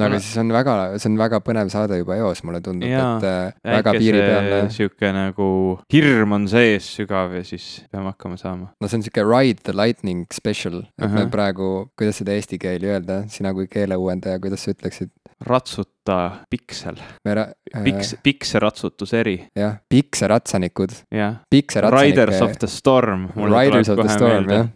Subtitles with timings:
[0.00, 3.26] no aga siis on väga, see on väga põnev saade juba eos, mulle tundub, et
[3.28, 4.60] äh, väga piiripealne.
[4.74, 5.50] sihuke nagu
[5.92, 8.70] hirm on sees sügav ja siis peame hakkama saama.
[8.80, 11.32] no see on sihuke Ride the lightning special, et me Ahah.
[11.32, 15.12] praegu, kuidas seda eesti keeli öelda, sina kui keeleuuendaja, kuidas sa ütleksid?
[15.40, 17.34] ratsuta piksel, me
[17.84, 21.40] piks, pikseratsutuseri, äh, jah, pikseratsanikud, jah.
[21.94, 23.30] Riders of the Storm.
[23.36, 24.68] Riders of the Storm, jah.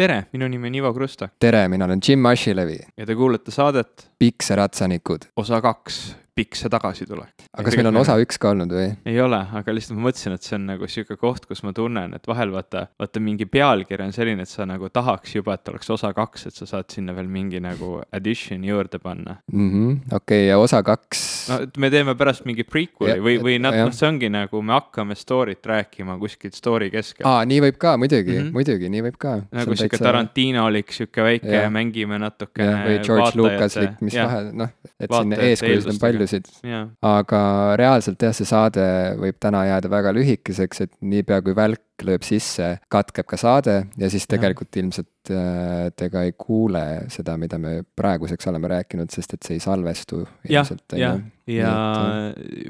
[0.00, 1.28] Tere, minu nimi on Ivo Krusta.
[1.38, 5.28] Tere, mina olen Jim Ashilevi, ja te kuulate saadet pikseratsanikud.
[5.36, 5.98] osa kaks,
[6.40, 7.46] pikse tagasitulek.
[7.52, 8.88] aga kas meil on osa üks ka olnud või?
[9.08, 12.16] ei ole, aga lihtsalt ma mõtlesin, et see on nagu sihuke koht, kus ma tunnen,
[12.16, 15.92] et vahel vaata, vaata mingi pealkiri on selline, et sa nagu tahaks juba, et oleks
[15.92, 19.40] osa kaks, et sa saad sinna veel mingi nagu addition juurde panna.
[19.52, 23.56] mhmh, okei, ja osa kaks no et me teeme pärast mingi prequel'i Ja- või, või
[23.62, 27.26] nad, noh, see ongi nagu me hakkame story't rääkima kuskilt story keskel.
[27.28, 28.42] aa, nii võib ka muidugi mm.
[28.42, 28.52] -hmm.
[28.56, 29.36] muidugi, nii võib ka.
[29.52, 32.76] nagu sihuke Tarantino oliks sihuke väike mängime natukene.
[32.86, 36.29] või George Lucaslik, mis vahe, noh, et siin eeskujusid on eeldustega.
[36.30, 36.50] paljusid.
[36.66, 37.42] jah, aga
[37.80, 38.86] reaalselt jah, see saade
[39.20, 44.10] võib täna jääda väga lühikeseks, et niipea kui välk lööb sisse, katkeb ka saade ja
[44.10, 49.36] siis tegelikult ilmselt äh, te ka ei kuule seda, mida me praeguseks oleme rääkinud, sest
[49.36, 51.30] et see ei salvestu jah ilmselt, ja, ja Nii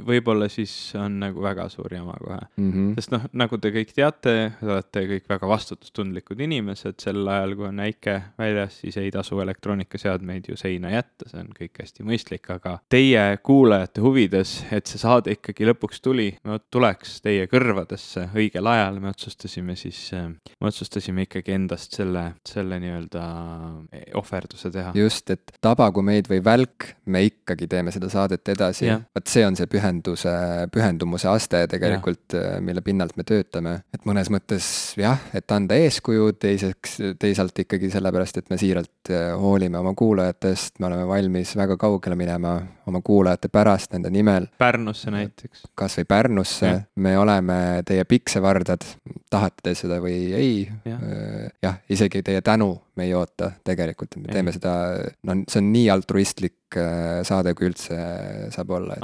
[0.06, 2.38] võib-olla siis on nagu väga suur jama kohe.
[2.56, 2.70] mm.
[2.72, 2.94] -hmm.
[2.98, 7.68] sest noh, nagu te kõik teate, te olete kõik väga vastutustundlikud inimesed, sel ajal, kui
[7.68, 12.50] on äike väljas, siis ei tasu elektroonikaseadmeid ju seina jätta, see on kõik hästi mõistlik,
[12.54, 16.30] aga teie kuulajate huvides, et see saade ikkagi lõpuks tuli,
[16.70, 23.24] tuleks teie kõrvadesse õigel ajal, me otsustasime siis, me otsustasime ikkagi endast selle, selle nii-öelda
[24.18, 24.92] ohverduse teha.
[24.98, 28.90] just, et tabagu meid või välk, me ikkagi teeme seda saadet edasi.
[29.14, 30.32] Vot see on see pühenduse,
[30.72, 33.76] pühendumuse aste tegelikult, mille pinnalt me töötame.
[33.94, 34.66] et mõnes mõttes
[35.00, 40.78] jah, et anda eeskuju, teiseks, teisalt ikkagi sellepärast, et me siiralt äh, hoolime oma kuulajatest,
[40.80, 42.56] me oleme valmis väga kaugele minema
[42.90, 45.66] oma kuulajate pärast nende nimel, Pärnusse näiteks.
[45.74, 46.72] kas või Pärnusse.
[47.00, 48.84] Me oleme teie piksevardad,
[49.30, 50.54] tahate te seda või ei
[50.84, 51.02] Jah.,
[51.62, 54.72] jah, isegi teie tänu me ei oota tegelikult, me teeme seda,
[55.26, 57.96] no see on nii altruistlik äh, saade, kui üldse
[58.52, 58.98] saab olla.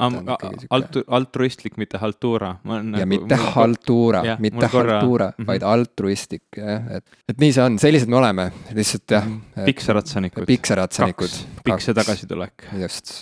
[0.77, 2.53] Altu-, altruistlik, mitte haltuura.
[2.99, 5.49] ja mitte haltuura jah,, mitte mul korra- haltuura, mhm.
[5.49, 9.29] vaid altruistlik, jah, et, et nii see on, sellised me oleme, lihtsalt jah.
[9.65, 10.47] pikseratsanikud.
[10.49, 11.39] pikseratsanikud.
[11.65, 11.97] pikse.
[11.97, 12.69] tagasitulek.
[12.83, 13.21] just.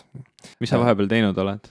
[0.62, 1.70] Mis sa vahepeal teinud oled?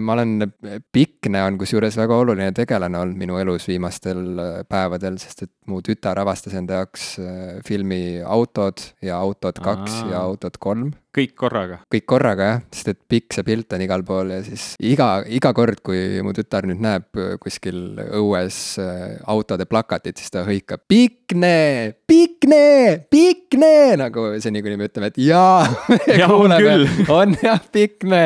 [0.00, 0.48] ma olen,
[0.92, 5.82] Pikne on kusjuures väga oluline tegelane olnud minu elus viimastel äh, päevadel, sest et mu
[5.84, 11.80] tütar avastas enda jaoks äh, filmi Autod ja Autod kaks ja Autod kolm kõik korraga.
[11.90, 15.52] kõik korraga jah, sest et pikk see pilt on igal pool ja siis iga, iga
[15.56, 20.84] kord, kui mu tütar nüüd näeb äh, kuskil õues äh, autode plakatit, siis ta hõikab
[20.88, 25.66] Pikne, Pikne, Pikne nagu seni, kuni me ütleme, et jaa.
[26.38, 26.86] On küll.
[27.18, 28.22] on jah, Pikne.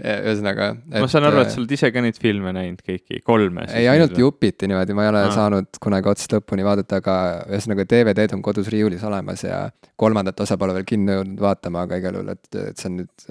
[0.00, 0.72] ühesõnaga.
[0.96, 3.66] ma saan aru, et sa oled ise ka neid filme näinud kõiki, kolme.
[3.74, 4.16] ei, ainult.
[4.18, 5.24] jupiti niimoodi, ma ei ole.
[5.28, 5.34] Aa.
[5.36, 7.16] saanud kunagi otsast lõpuni vaadata, aga
[7.50, 9.66] ühesõnaga DVD-d on kodus riiulis olemas ja
[10.00, 13.24] kolmandat osa pole veel kinno jõudnud vaatama, aga igal juhul, et, et see on nüüd,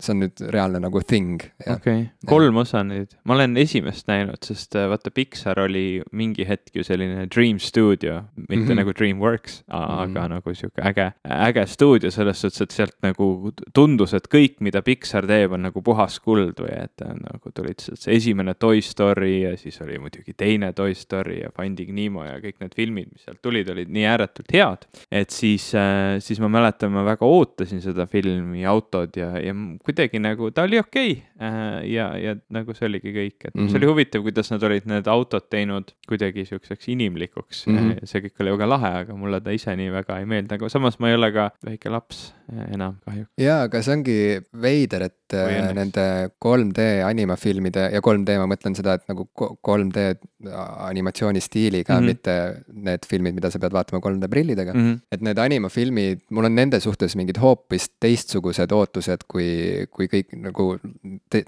[0.00, 1.42] see on nüüd reaalne nagu thing.
[1.70, 3.14] okei, kolm osa nüüd.
[3.24, 8.22] ma olen esimest näinud, sest äh, vaata Pixar oli mingi hetk ju selline Dream Studio,
[8.36, 8.68] mitte mm.
[8.68, 8.80] -hmm.
[8.80, 10.14] nagu DreamWorks, aga mm.
[10.14, 10.28] -hmm.
[10.34, 15.26] nagu sihuke äge, äge stuudio selles suhtes, et sealt nagu tundus, et kõik, mida Pixar
[15.26, 19.42] teeb, on nagu puhas kuld või et äh, nagu tulid sealt see esimene Toy Story
[19.42, 23.24] ja siis oli muidugi teine Toy Story ja Finding Nemo ja kõik need filmid, mis
[23.24, 24.86] sealt tulid, olid nii ääretult head.
[25.10, 25.72] et siis,
[26.18, 28.23] siis ma mäletan, ma väga ootasin seda filmi
[28.68, 31.88] Autod ja, ja m- kuidagi nagu ta oli okei okay..
[31.92, 33.68] ja, ja nagu see oligi kõik, et mm -hmm.
[33.68, 33.82] see Mhm.
[33.82, 37.74] oli huvitav, kuidas nad olid need autod teinud kuidagi siukseks inimlikuks mm.
[37.74, 37.90] Mhm.
[37.90, 38.04] -hmm.
[38.06, 40.98] see kõik oli väga lahe, aga mulle ta ise nii väga ei meeldi, aga samas
[41.00, 42.34] ma ei ole ka väike laps
[42.68, 43.30] enam kahjuks.
[43.40, 44.18] jaa, aga see ongi
[44.66, 46.06] veider, et äh, nende
[46.44, 50.06] 3D animafilmide ja 3D ma mõtlen seda, et nagu ko- 3D
[50.44, 52.00] animatsioonistiiliga mm.
[52.00, 52.06] -hmm.
[52.06, 52.34] mitte
[52.90, 54.80] need filmid, mida sa pead vaatama 3D prillidega mm.
[54.80, 60.08] Mm -hmm et need animafilmid, mul on nende suhtes mingid hoopis teistsugused ootused, kui, kui
[60.10, 60.66] kõik nagu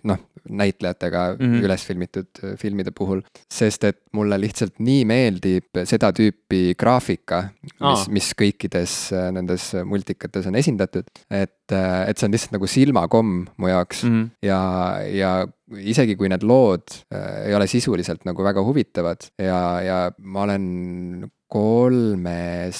[0.06, 1.42] noh, näitlejatega mm.
[1.42, 1.66] -hmm.
[1.66, 3.22] üles filmitud äh, filmide puhul.
[3.52, 7.48] sest et mulle lihtsalt nii meeldib seda tüüpi graafika,
[7.80, 10.85] mis mis kõikides äh, nendes multikates on esindatud.
[10.94, 14.30] et, et see on lihtsalt nagu silmakomm mu jaoks mm Mm -hmm.
[14.42, 14.60] ja,
[15.10, 15.46] ja
[15.82, 21.30] isegi kui need lood äh, ei ole sisuliselt nagu väga huvitavad ja, ja ma olen
[21.48, 22.78] kolmes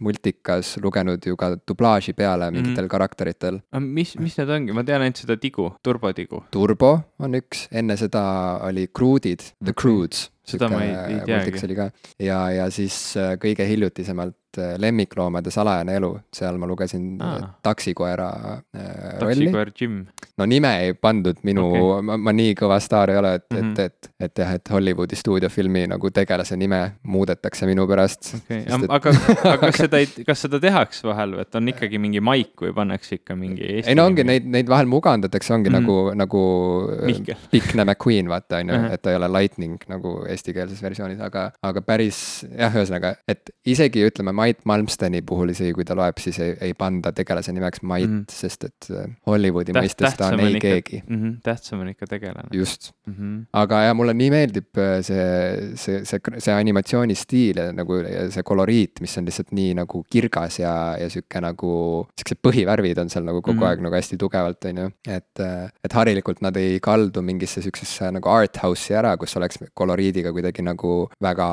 [0.00, 2.84] multikas lugenud ju ka dublaaži peale mingitel mm Mhm.
[2.84, 2.88] -hmm.
[2.88, 3.60] karakteritel.
[3.80, 6.42] mis, mis need ongi, ma tean ainult seda tigu, turbodigu.
[6.50, 9.74] Turbo on üks, enne seda oli Crude'id, The Okei.
[9.74, 11.90] Crudes, seda ma ei, ei teagi.
[12.24, 12.98] ja, ja siis
[13.42, 17.48] kõige hiljutisemalt lemmikloomade salajane elu, seal ma lugesin Aa.
[17.62, 18.86] taksikoera äh,
[19.20, 19.34] rolli.
[19.34, 19.98] taksikoer Jim.
[20.38, 23.58] no nime ei pandud minu okay., ma, ma nii kõva staar ei ole, et mm,
[23.58, 23.80] -hmm.
[23.84, 28.34] et, et, et jah, et Hollywoodi stuudiofilmi nagu tegelase nime muudetakse minu pärast.
[28.36, 29.12] okay., aga,
[29.42, 32.74] aga kas seda ei, kas seda tehakse vahel või, et on ikkagi mingi maik või
[32.74, 36.14] pannakse ikka mingi Eesti ei no ongi neid, neid vahel mugandatakse, ongi mm -hmm.
[36.14, 37.36] nagu, nagu Mihkel.
[37.50, 41.82] Pikne McQueen, vaata on ju, et ta ei ole lightning nagu eestikeelses versioonis, aga, aga
[41.84, 46.54] päris jah, ühesõnaga, et isegi ütleme, Mait Malmsteni puhul isegi, kui ta loeb, siis ei,
[46.68, 48.32] ei panda tegelase nimeks Mait mm, -hmm.
[48.32, 51.16] sest et äh, Hollywoodi Täht, mõistes ta on ei ikka, keegi mm.
[51.16, 52.48] -hmm, tähtsam on ikka tegelane.
[52.52, 53.44] just mm, -hmm.
[53.52, 58.00] aga ja mulle nii meeldib äh, see, see, see, see animatsioonistiil ja nagu
[58.30, 61.72] see koloriit, mis on lihtsalt nii nagu kirgas ja, ja sihuke nagu,
[62.18, 63.68] siuksed põhivärvid on seal nagu kogu mm -hmm.
[63.68, 64.90] aeg nagu hästi tugevalt, on ju.
[65.08, 69.62] et, äh, et harilikult nad ei kaldu mingisse siuksesse nagu art house'i ära, kus oleks
[69.74, 71.48] koloriidiga kuidagi nagu väga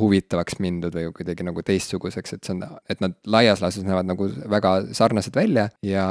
[0.00, 4.08] huvitavaks mindud või kuidagi nagu teist teistsuguseks, et see on, et nad laias laastus näevad
[4.08, 6.06] nagu väga sarnased välja ja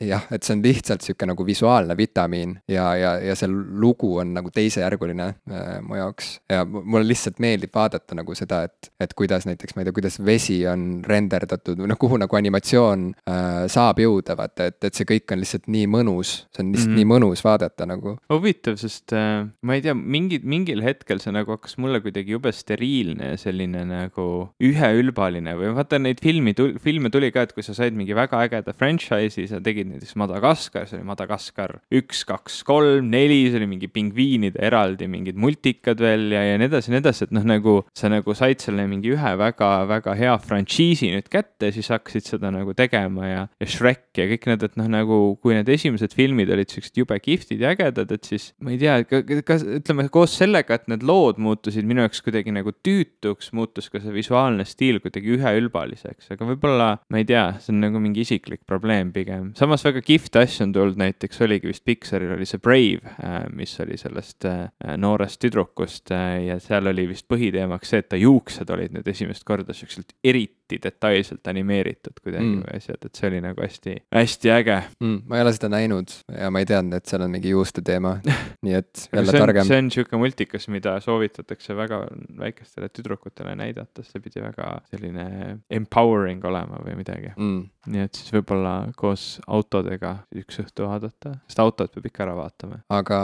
[0.00, 4.32] jah, et see on lihtsalt sihuke nagu visuaalne vitamiin ja, ja, ja see lugu on
[4.36, 6.34] nagu teisejärguline äh, mu jaoks.
[6.50, 10.18] ja mulle lihtsalt meeldib vaadata nagu seda, et, et kuidas näiteks, ma ei tea, kuidas
[10.24, 15.08] vesi on renderdatud või noh, kuhu nagu animatsioon äh, saab jõuda, vaata, et, et see
[15.08, 17.02] kõik on lihtsalt nii mõnus, see on lihtsalt mm -hmm.
[17.02, 18.16] nii mõnus vaadata nagu.
[18.32, 22.52] huvitav, sest äh, ma ei tea, mingi, mingil hetkel see nagu hakkas mulle kuidagi jube
[22.54, 24.28] steriilne ja selline nagu
[24.62, 28.40] ühe üheülbaline või vaata neid filmi, filme tuli ka, et kui sa said mingi väga
[28.46, 33.68] ägeda franchise'i, sa tegid näiteks Madagaskar, see oli Madagaskar üks, kaks, kolm, neli, see oli
[33.70, 37.46] mingi pingviinide eraldi mingid multikad veel ja, ja nii edasi ja nii edasi, et noh,
[37.48, 42.52] nagu sa nagu said selle mingi ühe väga-väga hea frantsiisi nüüd kätte, siis hakkasid seda
[42.54, 46.50] nagu tegema ja, ja Shrek ja kõik need, et noh, nagu kui need esimesed filmid
[46.52, 49.00] olid siuksed jube kihvtid ja ägedad, et siis ma ei tea,
[49.46, 54.00] kas ütleme koos sellega, et need lood muutusid minu jaoks kuidagi nagu tüütuks, muutus ka
[54.02, 58.62] see visuaalne stiil kuidagi üheülbaliseks, aga võib-olla, ma ei tea, see on nagu mingi isiklik
[58.68, 59.52] probleem pigem.
[59.58, 63.74] samas väga kihvte asju on tulnud, näiteks oligi vist Pixaril oli see Brave, äh, mis
[63.82, 64.66] oli sellest äh,
[65.00, 69.46] noorest tüdrukust äh, ja seal oli vist põhiteemaks see, et ta juuksed olid nüüd esimest
[69.48, 72.62] korda siukselt eriti detailselt animeeritud kuidagi mm.
[72.66, 75.18] või asjad, et see oli nagu hästi, hästi äge mm,.
[75.28, 78.14] ma ei ole seda näinud ja ma ei teadnud, et seal on mingi juuste teema,
[78.66, 79.68] nii et jälle targem.
[79.68, 82.02] see on sihuke multikas, mida soovitatakse väga
[82.38, 85.26] väikestele tüdrukutele näidata, see pidi väga selline
[85.70, 87.62] empowering olema või midagi mm..
[87.92, 92.82] nii et siis võib-olla koos autodega üks õhtu vaadata, sest autod peab ikka ära vaatama.
[92.92, 93.20] aga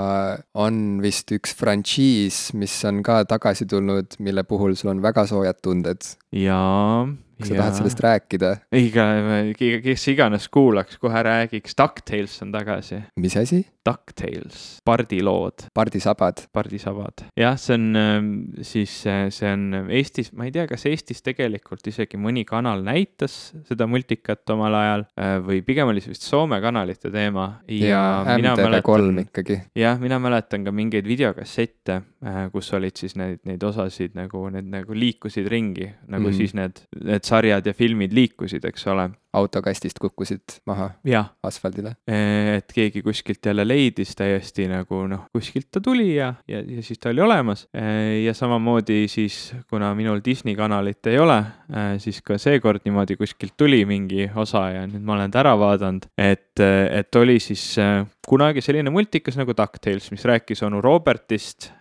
[0.58, 5.62] on vist üks frantsiis, mis on ka tagasi tulnud, mille puhul sul on väga soojad
[5.62, 6.12] tunded.
[6.34, 7.06] jaa
[7.38, 8.52] kas sa tahad sellest rääkida?
[8.74, 9.06] iga,
[9.84, 13.02] kes iganes kuulaks, kohe räägiks, DuckTales on tagasi.
[13.16, 13.64] mis asi?
[13.88, 15.68] DuckTales, pardilood.
[15.74, 16.44] pardisabad.
[16.52, 18.28] pardisabad, jah, see on ähm,
[18.60, 23.38] siis, see on Eestis, ma ei tea, kas Eestis tegelikult isegi mõni kanal näitas
[23.68, 27.46] seda multikat omal ajal äh, või pigem oli see vist Soome kanalite teema.
[27.72, 29.60] ja, ja MTV3 ikkagi.
[29.78, 34.68] jah, mina mäletan ka mingeid videokassette, äh, kus olid siis neid, neid osasid nagu, need
[34.68, 36.36] nagu liikusid ringi, nagu mm -hmm.
[36.36, 41.24] siis need, need sarjad ja filmid liikusid, eks ole autokastist kukkusid maha ja.
[41.42, 41.94] asfaldile.
[42.56, 46.98] et keegi kuskilt jälle leidis täiesti nagu noh, kuskilt ta tuli ja, ja, ja siis
[46.98, 47.66] ta oli olemas.
[48.24, 51.42] ja samamoodi siis, kuna minul Disney kanalit ei ole,
[51.98, 56.08] siis ka seekord niimoodi kuskilt tuli mingi osa ja nüüd ma olen ta ära vaadanud,
[56.18, 57.76] et, et oli siis
[58.28, 61.72] kunagi selline multikas nagu DuckTales, mis rääkis onu Robertist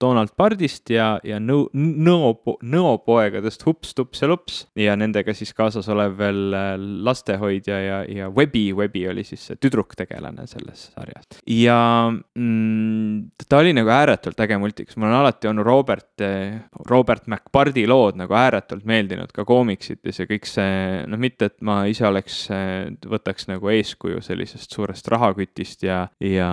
[0.00, 2.30] Donald Pardist ja, ja nõu, nõo,
[2.62, 8.28] nõopoegadest Hups, Tups ja Lups ja nendega siis kaasas olev veel äh, lastehoidja ja, ja
[8.30, 11.40] Webby, Webby oli siis see tüdruktegelane selles sarjas.
[11.50, 11.78] ja
[12.12, 17.88] mm, ta oli nagu ääretult äge multikas, mul on alati onu Robert, äh, Robert McPardi
[17.90, 22.44] lood nagu ääretult meeldinud ka koomiksites ja kõik see, noh, mitte et ma ise oleks,
[22.54, 26.50] äh, võtaks nagu eeskuju sellisest suurest rahakütist ja, ja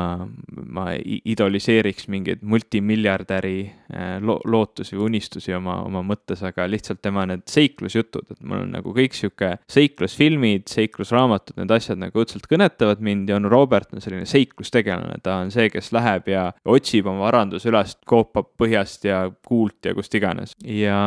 [0.66, 7.26] ma idoliseeriks mingeid multimiljardäri äh, lo lootusi või unistusi oma, oma mõttes, aga lihtsalt tema
[7.30, 13.04] need seiklusjutud, et mul on nagu kõik sihuke seiklusfilmid, seiklusraamatud, need asjad nagu õudselt kõnetavad
[13.06, 17.28] mind ja on Robert on selline seiklustegelane, ta on see, kes läheb ja otsib oma
[17.28, 20.56] varanduse üles, koopab põhjast ja kuult ja kust iganes.
[20.64, 21.00] ja,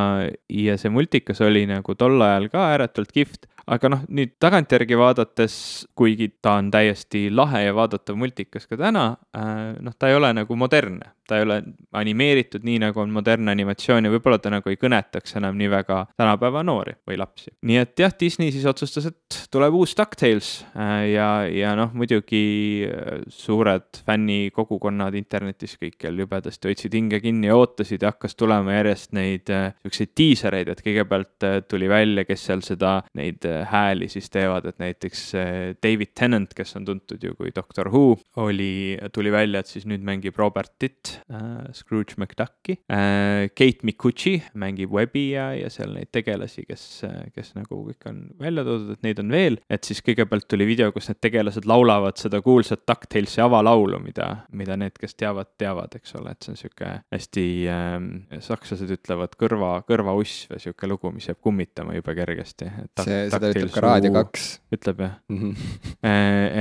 [0.52, 5.54] ja see multikas oli nagu tol ajal ka ääretult kihvt aga noh, nüüd tagantjärgi vaadates,
[5.98, 10.32] kuigi ta on täiesti lahe ja vaadatav multikas ka täna äh,, noh, ta ei ole
[10.36, 11.14] nagu modernne.
[11.28, 11.58] ta ei ole
[12.00, 15.98] animeeritud nii, nagu on modernne animatsioon ja võib-olla ta nagu ei kõnetaks enam nii väga
[16.16, 17.52] tänapäeva noori või lapsi.
[17.68, 22.86] nii et jah, Disney siis otsustas, et tuleb uus DuckTales äh, ja, ja noh, muidugi
[22.88, 29.12] äh, suured fännikogukonnad internetis kõikjal jubedasti hoidsid hinge kinni ja ootasid ja hakkas tulema järjest
[29.16, 34.78] neid siukseid diisereid, et kõigepealt tuli välja, kes seal seda, neid hääli siis teevad, et
[34.82, 35.24] näiteks
[35.82, 40.04] David Tennant, kes on tuntud ju kui Doctor Who, oli, tuli välja, et siis nüüd
[40.06, 43.48] mängib Robertit äh,, Scrooge McDucki äh,.
[43.54, 46.84] Kate Micucci mängib Webbi ja, ja seal neid tegelasi, kes,
[47.34, 49.58] kes nagu kõik on välja toodud, et neid on veel.
[49.70, 54.76] et siis kõigepealt tuli video, kus need tegelased laulavad seda kuulsat DuckTalesi avalaulu, mida, mida
[54.80, 58.08] need, kes teavad, teavad, eks ole, et see on sihuke hästi ähm,,
[58.44, 62.70] sakslased ütlevad kõrva, kõrvauss või sihuke lugu, mis jääb kummitama jube kergesti.
[63.02, 64.46] see, seda ütleb ka Raadio kaks.
[64.74, 65.38] ütleb jah mm?
[65.38, 66.02] -hmm.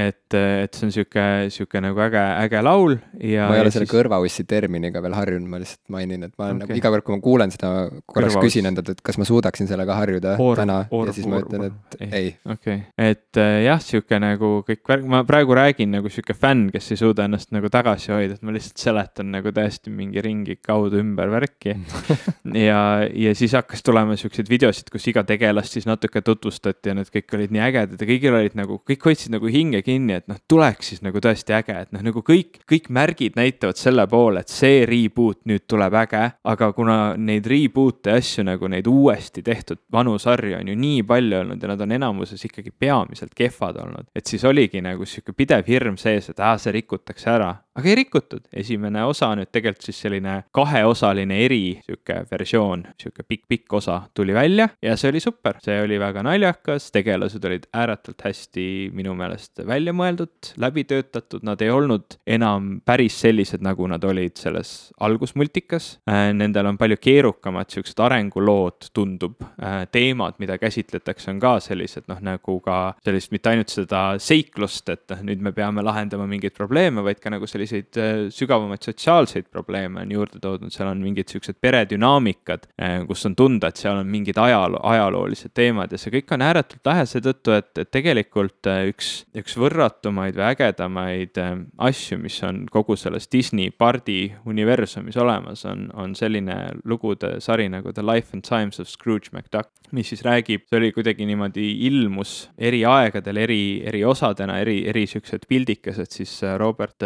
[0.08, 3.48] et, et see on sihuke, sihuke nagu äge, äge laul ja.
[3.50, 3.94] ma ei ole selle siis...
[3.96, 6.68] kõrvaussi terminiga veel harjunud, ma lihtsalt mainin, et ma olen okay.
[6.68, 7.72] nagu iga kord, kui ma kuulen seda,
[8.06, 8.48] korraks Kõrvaus.
[8.48, 11.68] küsin endalt, et kas ma suudaksin sellega harjuda or, täna or, ja siis ma ütlen,
[11.72, 12.32] et ei, ei..
[12.46, 16.70] okei okay., et äh, jah, sihuke nagu kõik värk, ma praegu räägin nagu sihuke fänn,
[16.74, 20.58] kes ei suuda ennast nagu tagasi hoida, et ma lihtsalt seletan nagu täiesti mingi ringi
[20.64, 21.76] kaudu ümber värki
[22.68, 26.22] ja, ja siis hakkas tulema siukseid videosid, kus iga tegelast siis natuke
[26.68, 29.82] tutvustati ja need kõik olid nii ägedad ja kõigil olid nagu, kõik hoidsid nagu hinge
[29.86, 33.78] kinni, et noh, tuleks siis nagu tõesti äge, et noh, nagu kõik, kõik märgid näitavad
[33.78, 38.88] selle poole, et see reboot nüüd tuleb äge, aga kuna neid reboot'e asju nagu neid
[38.88, 43.36] uuesti tehtud vanu sarju on ju nii palju olnud ja nad on enamuses ikkagi peamiselt
[43.38, 47.54] kehvad olnud, et siis oligi nagu sihuke pidev hirm sees, et aa, see rikutakse ära
[47.78, 53.78] aga ei rikutud, esimene osa nüüd tegelikult siis selline kaheosaline eri sihuke versioon, sihuke pikk-pikk
[53.78, 58.66] osa tuli välja ja see oli super, see oli väga naljakas, tegelased olid ääretult hästi
[58.98, 64.38] minu meelest välja mõeldud, läbi töötatud, nad ei olnud enam päris sellised, nagu nad olid
[64.42, 65.90] selles algusmultikas.
[66.10, 72.10] Äh, nendel on palju keerukamad siuksed arengulood, tundub, äh, teemad, mida käsitletakse, on ka sellised
[72.10, 76.58] noh, nagu ka sellist mitte ainult seda seiklust, et noh, nüüd me peame lahendama mingeid
[76.58, 81.02] probleeme, vaid ka nagu sellist selliseid äh, sügavamaid sotsiaalseid probleeme on juurde toodud, seal on
[81.04, 86.00] mingid siuksed peredünaamikad, äh, kus on tunda, et seal on mingid ajaloo, ajaloolised teemad ja
[86.02, 91.42] see kõik on ääretult lahe seetõttu, et, et tegelikult äh, üks, üks võrratumaid või ägedamaid
[91.90, 96.58] asju, mis on kogu selles Disney pardi universumis olemas, on, on selline
[96.88, 100.92] lugude sari nagu The Life and Times of Scrooge McDuck, mis siis räägib, see oli
[100.96, 107.04] kuidagi niimoodi ilmus eri aegadel, eri, eri osadena, eri, eri siuksed pildikesed siis Robert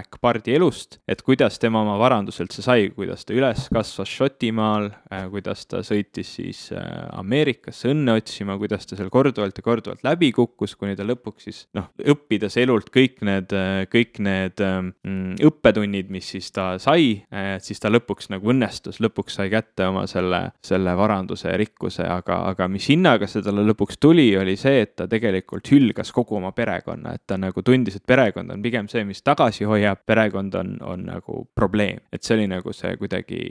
[0.00, 5.26] MacPardi elust, et kuidas tema oma varanduse üldse sai, kuidas ta üles kasvas Šotimaal, äh,
[5.32, 6.84] kuidas ta sõitis siis äh,
[7.20, 11.62] Ameerikasse õnne otsima, kuidas ta seal korduvalt ja korduvalt läbi kukkus, kuni ta lõpuks siis
[11.76, 17.22] noh, õppides elult kõik need, äh, kõik need mm, õppetunnid, mis siis ta sai,
[17.62, 22.40] siis ta lõpuks nagu õnnestus, lõpuks sai kätte oma selle, selle varanduse ja rikkuse, aga,
[22.52, 26.52] aga mis hinnaga see talle lõpuks tuli, oli see, et ta tegelikult hülgas kogu oma
[26.56, 30.76] perekonna, et ta nagu tundis, et perekond on pigem see, mis tagasi hoiab perekond on,
[30.82, 33.42] on nagu probleem, et see oli nagu see kuidagi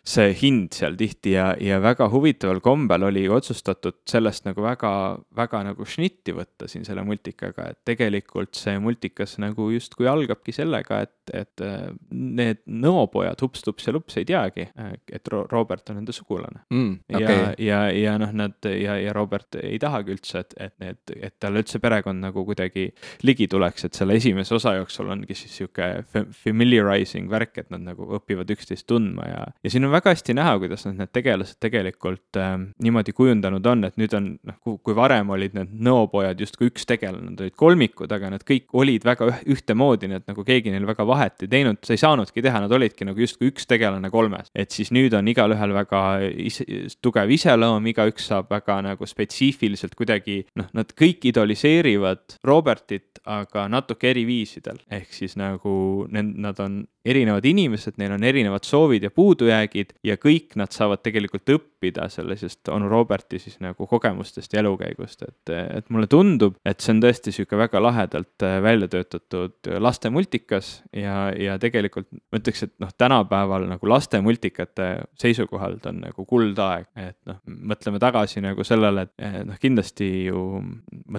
[0.00, 4.92] see hind seal tihti ja, ja väga huvitaval kombel oli otsustatud sellest nagu väga,
[5.36, 11.02] väga nagu šnitti võtta siin selle multikaga, et tegelikult see multikas nagu justkui algabki sellega,
[11.04, 16.16] et, et äh, need nõopojad Hups-Tups ja Lups ei teagi, äh, et Robert on nende
[16.16, 16.96] sugulane mm,.
[17.10, 17.36] Okay.
[17.36, 21.36] ja, ja, ja noh, nad ja, ja Robert ei tahagi üldse, et, et need, et
[21.42, 22.88] talle üldse perekond nagu kuidagi
[23.28, 25.92] ligi tuleks, et selle esimese osa jooksul ongi siis sihuke
[26.40, 30.34] familiarizing värk, et nad nagu õpivad üksteist tundma ja, ja siin on väga väga hästi
[30.34, 34.96] näha, kuidas nad need tegelased tegelikult äh, niimoodi kujundanud on, et nüüd on noh, kui
[34.96, 39.28] varem olid need nõopojad justkui üks tegelane, nad olid kolmikud, aga nad kõik olid väga
[39.50, 42.72] ühtemoodi, nii et nagu keegi neil väga vahet ei teinud, sa ei saanudki teha, nad
[42.72, 44.50] olidki nagu justkui üks tegelane kolmes.
[44.54, 46.02] et siis nüüd on igalühel väga
[46.48, 46.66] ise,
[47.02, 54.10] tugev iseloom, igaüks saab väga nagu spetsiifiliselt kuidagi noh, nad kõik idoliseerivad Robertit, aga natuke
[54.10, 59.10] eri viisidel, ehk siis nagu need, nad on erinevad inimesed, neil on erinevad soovid ja
[59.10, 65.22] puudujäägid ja kõik nad saavad tegelikult õppida sellisest onu Roberti siis nagu kogemustest ja elukäigust,
[65.26, 70.10] et, et mulle tundub, et see on tõesti sihuke väga lahedalt äh, välja töötatud laste
[70.10, 76.24] multikas ja, ja tegelikult ma ütleks, et noh, tänapäeval nagu laste multikate seisukohalt on nagu
[76.28, 80.44] kuldaeg, et noh, mõtleme tagasi nagu sellele, et noh, kindlasti ju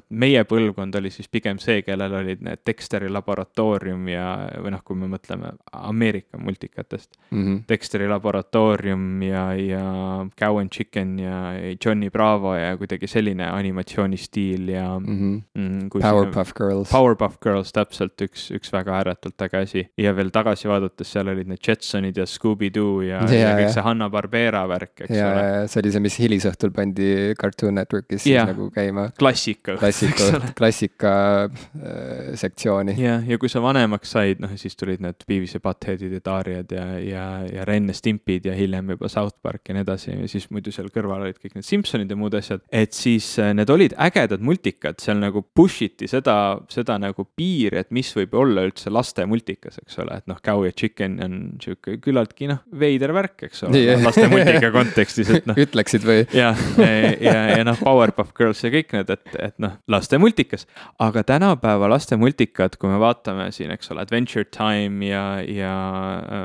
[0.09, 4.27] meie põlvkond oli siis pigem see, kellel olid need Dexteri laboratoorium ja,
[4.61, 7.41] või noh, kui me mõtleme Ameerika multikatest mm.
[7.41, 7.63] -hmm.
[7.69, 11.53] Dexteri laborat-, Laboratorium ja, ja Cow and Chicken ja
[11.85, 15.05] Johnny Bravo ja kuidagi selline animatsioonistiil ja mm.
[15.05, 15.41] -hmm.
[15.55, 16.89] mm, Powerpuff Girls.
[16.89, 21.47] Powerpuff Girls, täpselt üks, üks väga ääretult äge asi ja veel tagasi vaadates seal olid
[21.47, 25.67] need Jetsonid ja Scooby-Doo ja, ja, ja kõik see Hanna-Barbera värk, eks ja, ole.
[25.67, 28.45] see oli see, mis hilisõhtul pandi Cartoon Networkis ja.
[28.45, 29.09] nagu käima.
[29.17, 29.77] klassika.
[29.77, 31.13] klassika, klassika
[31.45, 32.95] äh, sektsiooni.
[32.99, 36.71] jah, ja kui sa vanemaks said, noh siis tulid need Beavis ja Buttheadid ja Dariad
[36.71, 40.29] ja, ja, ja Ren ja Stimpid ja hiljem juba South Park ja nii edasi ja
[40.31, 42.63] siis muidu seal kõrval olid kõik need Simsonid ja muud asjad.
[42.71, 46.35] et siis äh, need olid ägedad multikad, seal nagu push iti seda,
[46.71, 50.65] seda nagu piiri, et mis võib olla üldse laste multikas, eks ole, et noh, Cow
[50.65, 55.59] ja Chicken on sihuke küllaltki noh, veider värk, eks ole, laste multika kontekstis, et noh.
[55.65, 56.23] ütleksid või?
[56.35, 60.67] jah, ja, ja, ja noh, Powerpuff Girls ja kõik need, et, et noh, laste multikas.
[61.01, 65.75] aga tänapäeva laste multikad, kui me vaatame siin, eks ole, Adventure Time ja, ja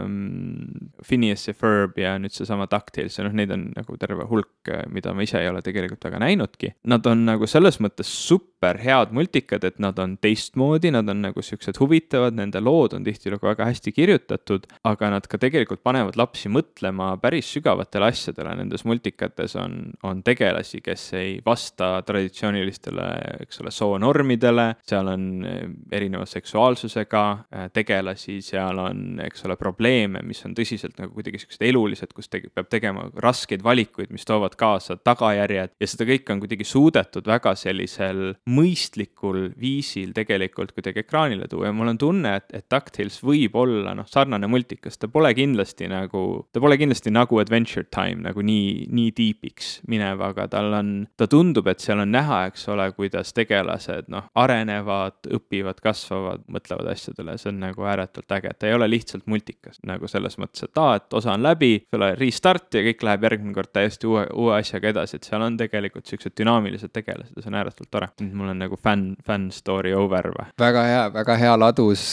[0.03, 0.67] um,
[1.07, 5.15] Phineas ja Ferb ja nüüd seesama DuckTales ja noh, neid on nagu terve hulk, mida
[5.15, 6.73] ma ise ei ole tegelikult väga näinudki.
[6.91, 11.43] Nad on nagu selles mõttes super head multikad, et nad on teistmoodi, nad on nagu
[11.43, 16.51] siuksed huvitavad, nende lood on tihtilugu väga hästi kirjutatud, aga nad ka tegelikult panevad lapsi
[16.53, 23.07] mõtlema päris sügavatele asjadele, nendes multikates on, on tegelasi, kes ei vasta traditsioonilistele,
[23.47, 25.63] eks ole, soonormidele, seal on eh,
[25.97, 31.65] erineva seksuaalsusega eh, tegelasi, seal on, eks ole, probleeme, mis on tõsiselt nagu kuidagi siuksed
[31.69, 35.77] elulised, kus tege, peab tegema raskeid valikuid, mis toovad kaasa tagajärjed.
[35.81, 41.69] Ja seda kõike on kuidagi suudetud väga sellisel mõistlikul viisil tegelikult kuidagi ekraanile tuua.
[41.69, 45.89] Ja mul on tunne, et, et DuckTales võib olla noh, sarnane multikas, ta pole kindlasti
[45.93, 46.23] nagu,
[46.53, 51.29] ta pole kindlasti nagu Adventure Time nagu nii, nii deep'iks minev, aga tal on, ta
[51.31, 57.37] tundub, et seal on näha, eks ole, kuidas tegelased noh, arenevad, õpivad, kasvavad, mõtlevad asjadele,
[57.41, 60.83] see on nagu ääretult äge, et ta ei ole lihtsalt multikas nagu selles mõttes, et
[60.83, 64.27] aa, et osa on läbi, eks ole, restart ja kõik läheb järgmine kord täiesti uue,
[64.35, 68.11] uue asjaga edasi, et seal on tegelikult siuksed dünaamilised tegelased ja see on ääretult tore.
[68.37, 70.47] Mul on nagu fänn, fänn story over või.
[70.61, 72.05] väga hea, väga hea ladus,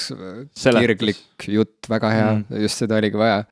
[0.55, 3.43] kirglik jutt, väga hea mm., just seda oligi vaja.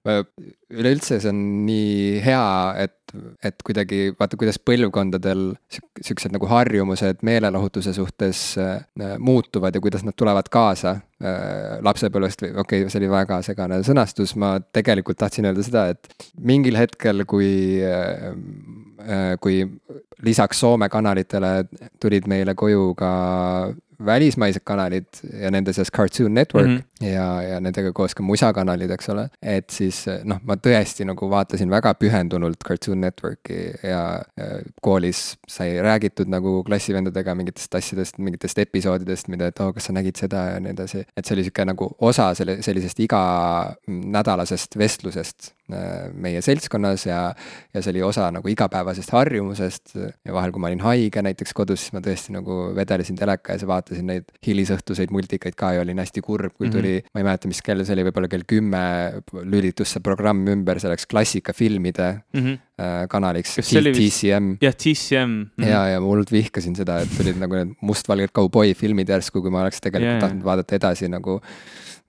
[0.72, 2.48] üleüldse see on nii hea,
[2.86, 3.01] et
[3.44, 5.52] et kuidagi vaata, kuidas põlvkondadel
[6.02, 8.84] siuksed nagu harjumused meelelahutuse suhtes äh,
[9.20, 13.82] muutuvad ja kuidas nad tulevad kaasa äh, lapsepõlvest või okei okay,, see oli väga segane
[13.88, 17.52] sõnastus, ma tegelikult tahtsin öelda seda, et mingil hetkel, kui
[17.86, 18.32] äh,
[19.02, 19.64] äh kui
[20.22, 21.66] lisaks Soome kanalitele
[22.00, 23.12] tulid meile koju ka
[24.06, 27.06] välismaised kanalid ja nende seas Cartoon Network mm -hmm.
[27.06, 29.30] ja, ja nendega koos ka musakanalid, eks ole.
[29.42, 34.22] et siis noh, ma tõesti nagu vaatasin väga pühendunult Cartoon Networki ja,
[34.82, 39.94] koolis sai räägitud nagu klassivendadega mingitest asjadest, mingitest episoodidest, mida, et oo oh,, kas sa
[39.94, 41.06] nägid seda ja nii edasi.
[41.18, 45.54] et see oli sihuke nagu osa selle, sellisest iganädalasest vestlusest
[46.14, 47.20] meie seltskonnas ja,
[47.74, 49.96] ja see oli osa nagu igapäevasest harjumusest.
[49.98, 53.66] ja vahel, kui ma olin haige näiteks kodus, siis ma tõesti nagu vedelesin teleka ees
[53.66, 57.14] ja vaatasin neid hilisõhtuseid multikaid ka ja olin hästi kurb, kui tuli mm, -hmm.
[57.14, 58.84] ma ei mäleta, mis kell see oli, võib-olla kell kümme
[59.44, 63.08] lülitus see programm ümber selleks klassikafilmide mm -hmm.
[63.10, 63.56] kanaliks.
[63.62, 64.56] TCM.
[64.62, 65.50] jah, TCM mm.
[65.58, 65.68] -hmm.
[65.68, 69.62] ja, ja ma hullult vihkasin seda, et tulid nagu need mustvalged kauboifilmid järsku, kui ma
[69.62, 70.22] oleks tegelikult yeah.
[70.22, 71.42] tahtnud vaadata edasi nagu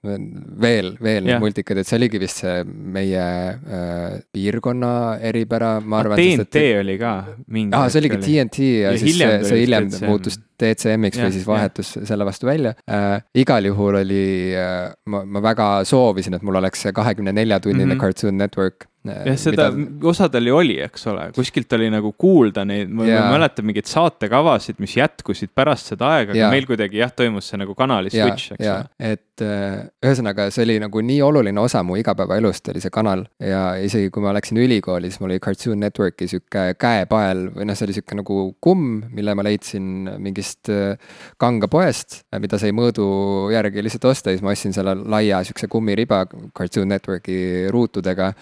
[0.03, 1.41] veel, veel yeah.
[1.41, 4.95] multikad, et see oligi vist see meie äh, piirkonna
[5.31, 6.19] eripära, ma arvan.
[6.19, 6.81] TNT et...
[6.81, 7.13] oli ka
[7.47, 7.77] mingi.
[7.79, 11.97] aa, see oligi TNT ja, ja siis see, see hiljem muutus DCM-iks või siis vahetus
[11.99, 12.07] ja.
[12.13, 13.19] selle vastu välja äh,.
[13.43, 14.25] igal juhul oli
[14.59, 18.03] äh,, ma, ma väga soovisin, et mul oleks see kahekümne nelja tunnine mm -hmm.
[18.07, 20.07] Cartoon Network Äh, jah, seda mida...
[20.13, 23.25] osadel ju oli, eks ole, kuskilt oli nagu kuulda neid, ma yeah.
[23.33, 26.53] mäletan mingeid saatekavasid, mis jätkusid pärast seda aega, aga yeah.
[26.55, 28.85] meil kuidagi jah, toimus see nagu kanali yeah, switch, eks yeah.
[28.85, 29.17] ole.
[29.17, 33.65] et äh, ühesõnaga, see oli nagu nii oluline osa mu igapäevaelust oli see kanal ja
[33.83, 37.89] isegi kui ma läksin ülikooli, siis mul oli Cartoon Networki sihuke käepael või noh, see
[37.89, 43.07] oli sihuke nagu kumm, mille ma leidsin mingist äh, kangapoest, mida sai mõõdu
[43.55, 46.25] järgi lihtsalt osta siis ma ostsin selle laia sihukese kummiriba
[46.57, 48.33] Cartoon Networki ruutudega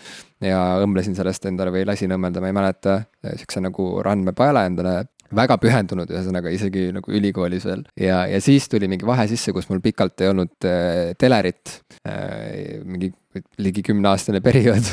[0.45, 3.01] ja õmblesin sellest endale või lasin õmmelda, ma ei mäleta,
[3.37, 4.95] siukse nagu randmepaela endale
[5.37, 7.85] väga pühendunud, ühesõnaga isegi nagu ülikoolis veel.
[8.01, 12.81] ja, ja siis tuli mingi vahe sisse, kus mul pikalt ei olnud äh, telerit äh,.
[12.85, 13.13] mingi
[13.63, 14.87] ligi kümneaastane periood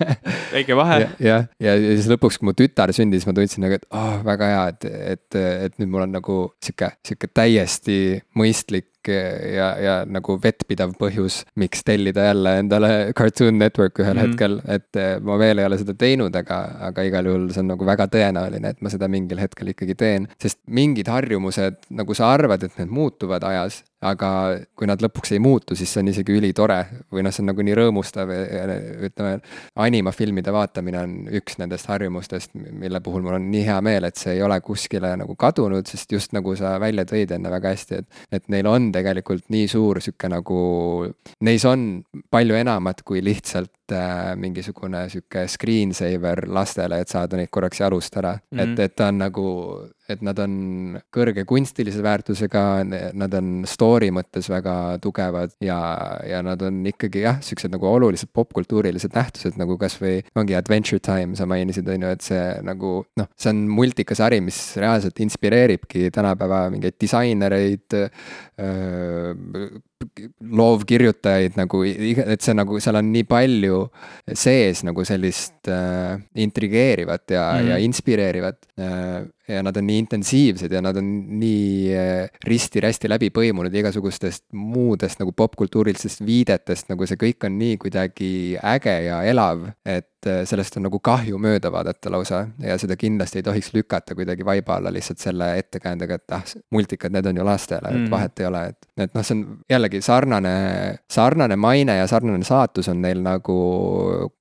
[0.54, 1.00] väike vahe.
[1.02, 4.22] jah, ja, ja, ja siis lõpuks, kui mu tütar sündis, ma tundsin nagu, et oh,
[4.24, 7.98] väga hea, et, et, et nüüd mul on nagu sihuke, sihuke täiesti
[8.38, 14.32] mõistlik ja, ja nagu vettpidav põhjus, miks tellida jälle endale Cartoon Network ühel mm -hmm.
[14.32, 16.60] hetkel, et eh, ma veel ei ole seda teinud, aga,
[16.90, 20.28] aga igal juhul see on nagu väga tõenäoline, et ma seda mingil hetkel ikkagi teen.
[20.38, 24.30] sest mingid harjumused, nagu sa arvad, et need muutuvad ajas, aga
[24.78, 26.78] kui nad lõpuks ei muutu, siis see on isegi ülitore
[27.12, 29.36] või noh, see on nagu nii rõõmustav ütleme,
[29.84, 34.36] animafilmide vaatamine on üks nendest harjumustest, mille puhul mul on nii hea meel, et see
[34.36, 38.24] ei ole kuskile nagu kadunud, sest just nagu sa välja tõid enne väga hästi, et,
[38.40, 40.58] et neil on tegelikult nii suur sihuke nagu,
[41.46, 41.86] neis on
[42.32, 48.34] palju enamat kui lihtsalt äh, mingisugune sihuke screensaver lastele, et saada neid korraks jalust ära
[48.34, 48.58] mm.
[48.58, 48.72] -hmm.
[48.72, 49.46] et, et ta on nagu,
[50.14, 50.54] et nad on
[51.14, 52.62] kõrge kunstilise väärtusega,
[53.18, 55.78] nad on story mõttes väga tugevad ja,
[56.28, 61.36] ja nad on ikkagi jah, siuksed nagu olulised popkultuurilised nähtused nagu kasvõi ongi Adventure Time,
[61.38, 66.64] sa mainisid, on ju, et see nagu noh, see on multikasari, mis reaalselt inspireeribki tänapäeva
[66.72, 68.00] mingeid disainereid
[70.62, 73.84] loovkirjutajaid nagu, et see nagu, seal on nii palju
[74.28, 80.72] sees nagu sellist äh, intrigeerivat ja mm., ja inspireerivat äh, ja nad on nii intensiivsed
[80.72, 81.08] ja nad on
[81.40, 87.78] nii äh, risti-rästi läbi põimunud igasugustest muudest nagu popkultuurilistest viidetest, nagu see kõik on nii
[87.82, 88.32] kuidagi
[88.74, 93.40] äge ja elav, et äh, sellest on nagu kahju mööda vaadata lausa ja seda kindlasti
[93.40, 97.46] ei tohiks lükata kuidagi vaiba alla lihtsalt selle ettekäändega, et ah, multikad, need on ju
[97.46, 98.10] lastele, et mm.
[98.14, 100.54] vahet ei ole, et, et noh, see on jällegi sarnane,
[101.10, 103.56] sarnane maine ja sarnane saatus on neil nagu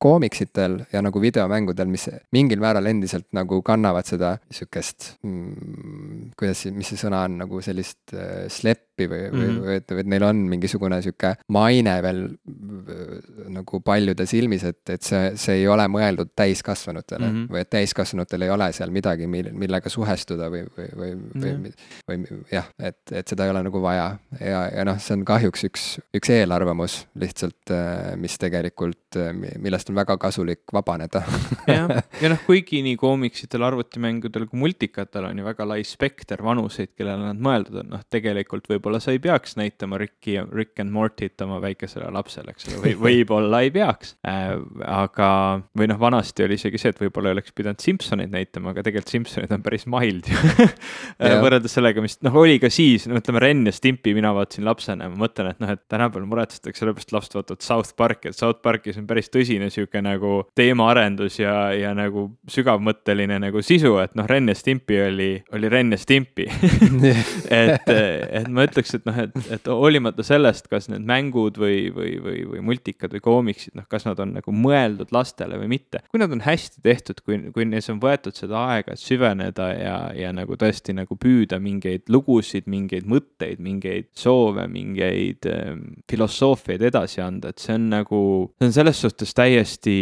[0.01, 6.93] koomiksitel ja nagu videomängudel, mis mingil määral endiselt nagu kannavad seda sihukest mm,, kuidas mis
[6.93, 8.45] see sõna on, nagu sellist äh,
[8.91, 9.61] sleppi või mm, -hmm.
[9.65, 15.01] või et, et neil on mingisugune sihuke maine veel äh, nagu paljude silmis, et, et
[15.01, 17.35] see, see ei ole mõeldud täiskasvanutele mm.
[17.35, 17.53] -hmm.
[17.53, 21.63] või et täiskasvanutel ei ole seal midagi, mille, millega suhestuda või, või, või, või mm,
[21.63, 22.05] -hmm.
[22.07, 24.17] või, või jah, et, et seda ei ole nagu vaja.
[24.39, 29.17] ja, ja noh, see on kahjuks üks, üks eelarvamus lihtsalt, äh, mis tegelikult,
[29.59, 31.23] millest on väga kasulik vabaneda
[31.67, 31.89] jah,
[32.21, 36.91] ja noh, kuigi nii koomiksitel, arvutimängudel kui multi muusikatel on ju väga lai spekter vanuseid,
[36.97, 41.41] kellele nad mõeldud on, noh, tegelikult võib-olla sa ei peaks näitama Ricki, Rick and Morty't
[41.45, 44.15] oma väikesele lapsele, eks ole, või võib-olla ei peaks.
[44.27, 44.57] Äh,.
[44.89, 45.29] aga,
[45.77, 49.53] või noh, vanasti oli isegi see, et võib-olla oleks pidanud Simsoneid näitama, aga tegelikult Simsonid
[49.53, 50.67] on päris mild ju.
[51.45, 55.07] Võrreldes sellega, mis noh, oli ka siis, no ütleme, Ren ja Stimpy mina vaatasin lapsena
[55.07, 58.39] ja ma mõtlen, et noh, et tänapäeval muretsetakse selle pärast, lapsed vaatavad South Parki, et
[58.39, 64.17] South Parkis on päris tõsine sihuke nagu teemaarendus ja, ja nagu sügavmõtteline nagu sisu, et
[64.17, 66.45] noh, Ren ja Stimpy Stimpi oli, oli Ren ja Stimpi
[67.63, 67.89] et,
[68.31, 72.43] et ma ütleks, et noh, et, et hoolimata sellest, kas need mängud või, või, või,
[72.53, 76.03] või multikad või koomiksid, noh, kas nad on nagu mõeldud lastele või mitte.
[76.11, 79.97] kui nad on hästi tehtud, kui, kui neis on võetud seda aega, et süveneda ja,
[80.17, 87.23] ja nagu tõesti nagu püüda mingeid lugusid, mingeid mõtteid, mingeid soove, mingeid ähm, filosoofiaid edasi
[87.23, 88.21] anda, et see on nagu,
[88.59, 89.99] see on selles suhtes täiesti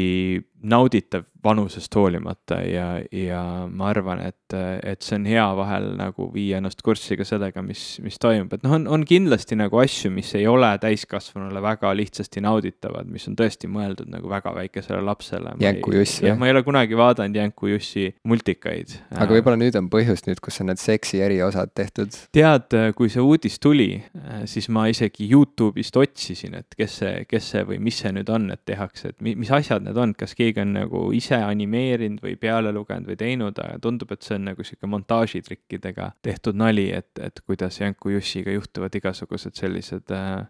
[0.60, 6.60] nauditav vanusest hoolimata ja, ja ma arvan, et, et see on hea vahel nagu viia
[6.60, 10.32] ennast kurssi ka sellega, mis, mis toimub, et noh, on, on kindlasti nagu asju, mis
[10.38, 15.56] ei ole täiskasvanule väga lihtsasti nauditavad, mis on tõesti mõeldud nagu väga väikesele lapsele.
[15.64, 16.20] Jänku Juss.
[16.26, 18.98] jah, ma ei ole kunagi vaadanud Jänku Jussi multikaid.
[19.16, 22.20] aga võib-olla nüüd on põhjust nüüd, kus on need seksi eriosad tehtud.
[22.36, 24.04] tead, kui see uudis tuli,
[24.50, 28.52] siis ma isegi Youtube'ist otsisin, et kes see, kes see või mis see nüüd on,
[28.52, 32.36] et tehakse, et mis asjad need on, kas keegi keegi on nagu ise animeerinud või
[32.40, 37.12] peale lugenud või teinud, aga tundub, et see on nagu sihuke montaažitrikkidega tehtud nali, et,
[37.22, 40.46] et kuidas Janku Jussiga juhtuvad igasugused sellised äh,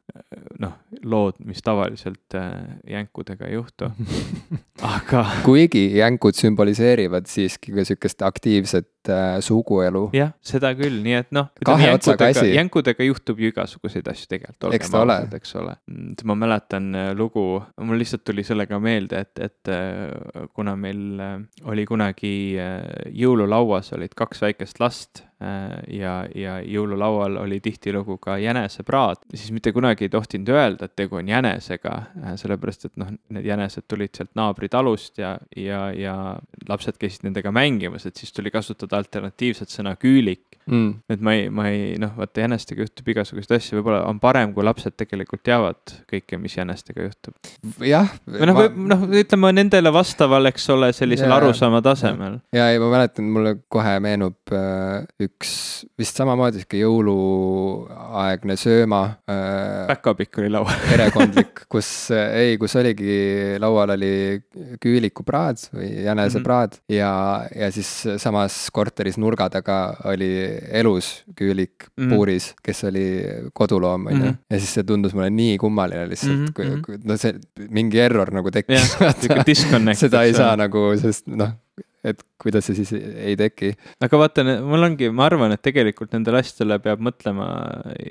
[0.60, 2.54] noh, lood, mis tavaliselt äh,
[2.90, 3.92] jänkudega ei juhtu
[4.96, 5.26] aga.
[5.46, 10.10] kuigi jänkud sümboliseerivad siiski ka sihukest aktiivset äh, suguelu.
[10.14, 11.50] jah, seda küll, nii et noh.
[11.66, 12.52] kahe otsaga asi.
[12.56, 14.74] jänkudega juhtub ju igasuguseid asju tegelikult.
[14.76, 15.20] eks ta ole.
[15.40, 15.78] eks ole.
[15.88, 17.46] Mm, ma mäletan lugu,
[17.80, 19.74] mul lihtsalt tuli sellega meelde, et, et
[20.54, 21.40] kuna meil äh,
[21.72, 22.84] oli kunagi äh,
[23.16, 25.29] jõululauas olid kaks väikest last äh,
[25.88, 31.20] ja, ja jõululaual oli tihtilugu ka jänesepraad, siis mitte kunagi ei tohtinud öelda, et tegu
[31.22, 31.94] on jänesega,
[32.42, 36.16] sellepärast et noh, need jänesed tulid sealt naabritalust ja, ja, ja
[36.68, 40.94] lapsed käisid nendega mängimas, et siis tuli kasutada alternatiivset sõna küülik mm..
[41.10, 44.66] et ma ei, ma ei noh, vaata jänestega juhtub igasuguseid asju, võib-olla on parem, kui
[44.66, 47.52] lapsed tegelikult teavad kõike, mis jänestega juhtub.
[47.86, 48.12] jah.
[48.28, 52.40] või noh ma..., noh, ütleme nendele vastaval, eks ole, sellisel ja, arusaama tasemel.
[52.56, 55.52] ja ei, ma mäletan, mulle kohe meenub äh, üks
[56.00, 59.86] vist samamoodi sihuke jõuluaegne sööma äh,.
[59.90, 64.12] päkapikk oli laual perekondlik, kus äh,, ei, kus oligi, laual oli
[64.82, 66.98] küülikupraad või jänesepraad mm -hmm.
[66.98, 67.12] ja,
[67.64, 70.32] ja siis samas korteris nurga taga oli
[70.82, 72.10] elus küülik mm.
[72.10, 73.08] puuris, kes oli
[73.54, 74.20] koduloom, on ju.
[74.20, 74.38] Mhm.
[74.50, 76.54] ja siis see tundus mulle nii kummaline lihtsalt mm, -hmm.
[76.54, 76.82] kui, mhm.
[76.82, 77.34] kui no see
[77.70, 81.56] mingi error nagu tekkis yeah, seda ei saa nagu, sest noh
[82.04, 83.74] et kuidas see siis ei teki.
[84.06, 87.48] aga vaata, mul ongi, ma arvan, et tegelikult nendele asjadele peab mõtlema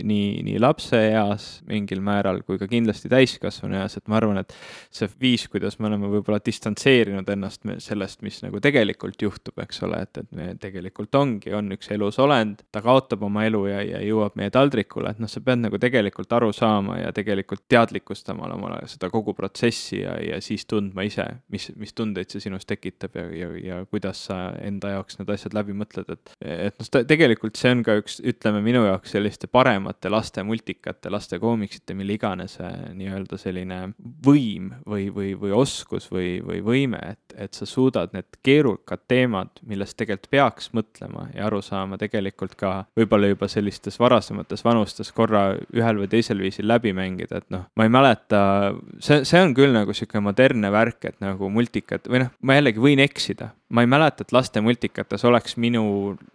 [0.04, 4.52] nii, nii lapseeas mingil määral kui ka kindlasti täiskasvanu eas, et ma arvan, et
[4.94, 10.02] see viis, kuidas me oleme võib-olla distantseerinud ennast sellest, mis nagu tegelikult juhtub, eks ole,
[10.04, 14.04] et, et me tegelikult ongi, on üks elus olend, ta kaotab oma elu ja, ja
[14.04, 18.84] jõuab meie taldrikule, et noh, sa pead nagu tegelikult aru saama ja tegelikult teadlikustama omale
[18.92, 23.24] seda kogu protsessi ja, ja siis tundma ise, mis, mis tundeid see sinus tekitab ja,
[23.32, 27.58] ja, ja kuidas kuidas sa enda jaoks need asjad läbi mõtled, et, et noh, tegelikult
[27.58, 32.58] see on ka üks, ütleme minu jaoks selliste paremate laste multikate, laste koomiksite, mille iganes
[32.58, 33.80] nii-öelda selline
[34.24, 39.60] võim või, või, või oskus või, või võime, et, et sa suudad need keerukad teemad,
[39.66, 45.50] millest tegelikult peaks mõtlema ja aru saama, tegelikult ka võib-olla juba sellistes varasemates vanustes korra
[45.74, 48.40] ühel või teisel viisil läbi mängida, et noh, ma ei mäleta,
[49.04, 52.82] see, see on küll nagu sihuke modernne värk, et nagu multikad või noh, ma jällegi
[52.82, 55.82] võin eksida, ma ei mäleta, et laste multikates oleks minu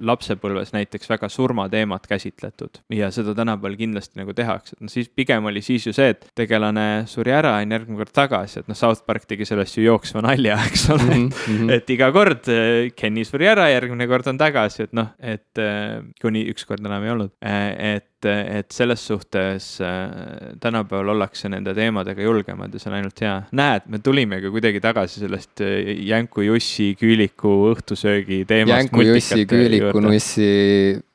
[0.06, 2.82] lapsepõlves näiteks väga surmateemat käsitletud.
[2.94, 6.28] Ja seda tänapäeval kindlasti nagu tehakse, et noh, siis pigem oli siis ju see, et
[6.38, 10.24] tegelane suri ära, on järgmine kord tagasi, et noh, South Park tegi sellest ju jooksva
[10.26, 11.10] nalja, eks ole.
[11.10, 11.28] Mm.
[11.34, 11.74] -hmm.
[11.78, 16.02] et iga kord äh, Kenny suri ära, järgmine kord on tagasi, et noh, et äh,
[16.22, 22.24] kuni ükskord enam ei olnud, äh, et et selles suhtes äh, tänapäeval ollakse nende teemadega
[22.24, 23.36] julgemad ja see on ainult hea.
[23.52, 28.78] näed, me tulimegi kuidagi tagasi sellest äh, Jänku Jussi küüliku õhtusöögi teemast.
[28.78, 30.50] Jänku Jussi küüliku nussi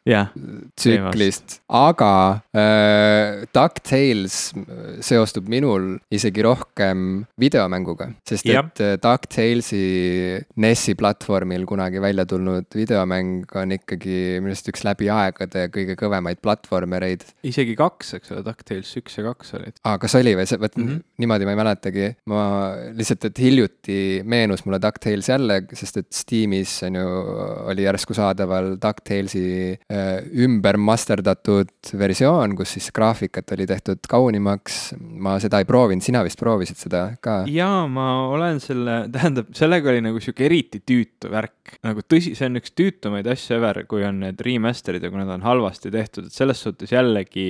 [0.09, 2.13] tsüklist, aga
[2.57, 4.37] äh, DuckTales
[5.05, 7.03] seostub minul isegi rohkem
[7.41, 8.63] videomänguga, sest ja.
[8.65, 9.83] et äh, DuckTalesi
[10.65, 16.41] NES-i platvormil kunagi välja tulnud videomäng on ikkagi minu arust üks läbi aegade kõige kõvemaid
[16.45, 17.27] platvormereid.
[17.47, 19.77] isegi kaks, eks ole, DuckTales üks ja kaks olid.
[19.85, 21.05] aa, kas oli või, see, vot mm -hmm.
[21.25, 22.41] niimoodi ma ei mäletagi, ma
[22.97, 27.07] lihtsalt, et hiljuti meenus mulle DuckTales jälle, sest et Steamis on ju,
[27.69, 29.98] oli järsku saadaval DuckTalesi äh, Äh,
[30.45, 34.95] ümber masterdatud versioon, kus siis graafikat oli tehtud kaunimaks.
[34.99, 37.41] ma seda ei proovinud, sina vist proovisid seda ka?
[37.51, 42.49] jaa, ma olen selle, tähendab, sellega oli nagu sihuke eriti tüütu värk, nagu tõsi, see
[42.49, 46.29] on üks tüütumaid asju ever, kui on need remaster'id ja kui nad on halvasti tehtud,
[46.29, 47.49] et selles suhtes jällegi,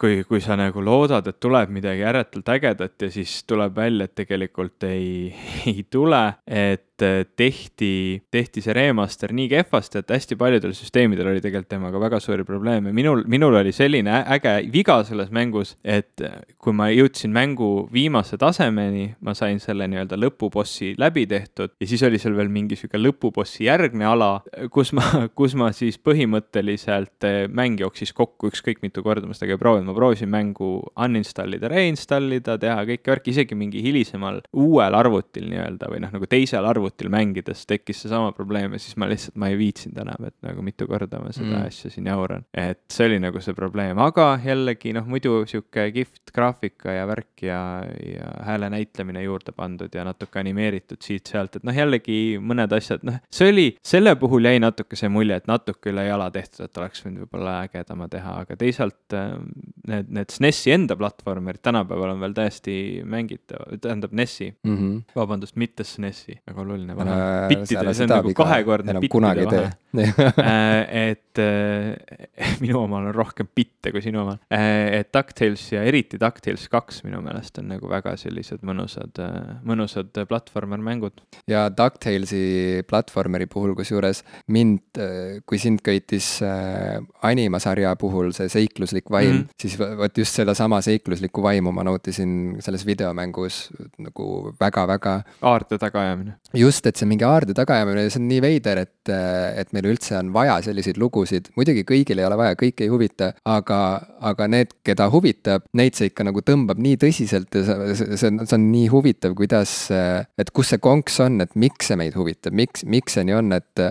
[0.00, 4.16] kui, kui sa nagu loodad, et tuleb midagi ääretult ägedat ja siis tuleb välja, et
[4.18, 5.32] tegelikult ei,
[5.70, 6.91] ei tule, et
[7.36, 12.44] tehti, tehti see remaster nii kehvasti, et hästi paljudel süsteemidel oli tegelikult temaga väga suuri
[12.44, 12.92] probleeme.
[12.92, 16.22] minul, minul oli selline äge viga selles mängus, et
[16.62, 22.02] kui ma jõudsin mängu viimase tasemeni, ma sain selle nii-öelda lõpubossi läbi tehtud ja siis
[22.06, 24.30] oli seal veel mingi sihuke lõpubossi järgne ala,
[24.74, 29.50] kus ma, kus ma siis põhimõtteliselt eh, mäng jooksis kokku ükskõik mitu korda ma seda
[29.50, 33.82] ka ei proovinud, ma proovisin mängu uninstall ida, reinstall ida, teha kõike värki, isegi mingi
[33.84, 38.96] hilisemal uuel arvutil nii-öelda või noh, nagu teisel arvutil mängides tekkis seesama probleem ja siis
[39.00, 41.66] ma lihtsalt, ma ei viitsinud enam, et nagu mitu korda ma seda mm.
[41.70, 42.44] asja siin jauran.
[42.52, 47.44] et see oli nagu see probleem, aga jällegi noh, muidu sihuke kihvt graafika ja värk
[47.46, 47.60] ja,
[48.06, 53.18] ja hääle näitlemine juurde pandud ja natuke animeeritud siit-sealt, et noh, jällegi mõned asjad, noh,
[53.32, 57.04] see oli, selle puhul jäi natuke see mulje, et natuke üle jala tehtud, et oleks
[57.04, 59.50] võinud võib-olla ägedama teha, aga teisalt ähm,
[59.88, 62.74] need, need SNES-i enda platvormerid tänapäeval on veel täiesti
[63.08, 65.00] mängitavad, tähendab NES-i mm, -hmm.
[65.16, 67.48] vabandust, mitte SNES-i, väga oluline vahe äh,.
[67.52, 69.70] bittide, see on nagu kahekordne bittide vahe
[70.40, 75.00] äh, et äh, minu omal on rohkem bitte kui sinu omal äh,.
[75.00, 80.22] et DuckTales ja eriti DuckTales kaks minu meelest on nagu väga sellised mõnusad äh,, mõnusad
[80.28, 81.22] platvormer mängud.
[81.50, 89.10] ja DuckTalesi platvormeri puhul, kusjuures mind, äh, kui sind köitis äh, animasarja puhul see seikluslik
[89.12, 89.60] vaim mm, -hmm.
[89.60, 93.68] siis vot just sedasama seikluslikku vaimu ma nautisin selles videomängus
[93.98, 95.20] nagu väga-väga.
[95.42, 96.38] aarde tagaajamine.
[96.62, 100.16] Just, et see mingi aarde tagaajamine ja see on nii veider, et, et meil üldse
[100.18, 103.78] on vaja selliseid lugusid, muidugi kõigil ei ole vaja, kõiki ei huvita, aga,
[104.20, 108.32] aga need, keda huvitab, neid see ikka nagu tõmbab nii tõsiselt ja see, see, see
[108.32, 112.18] on, see on nii huvitav, kuidas, et kus see konks on, et miks see meid
[112.18, 113.86] huvitab, miks, miks see nii on, et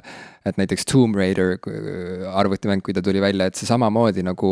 [0.46, 1.54] et näiteks Tomb Raider
[2.34, 4.52] arvutimäng, kui ta tuli välja, et see samamoodi nagu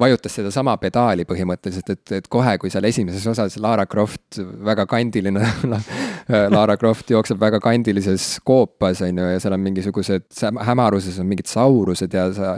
[0.00, 5.44] vajutas sedasama pedaali põhimõtteliselt, et, et kohe, kui seal esimeses osas Lara Croft väga kandiline
[6.56, 10.28] Lara Croft jookseb väga kandilises koopas, on ju, ja seal on mingisugused,
[10.66, 12.56] hämaruses on mingid saurused ja sa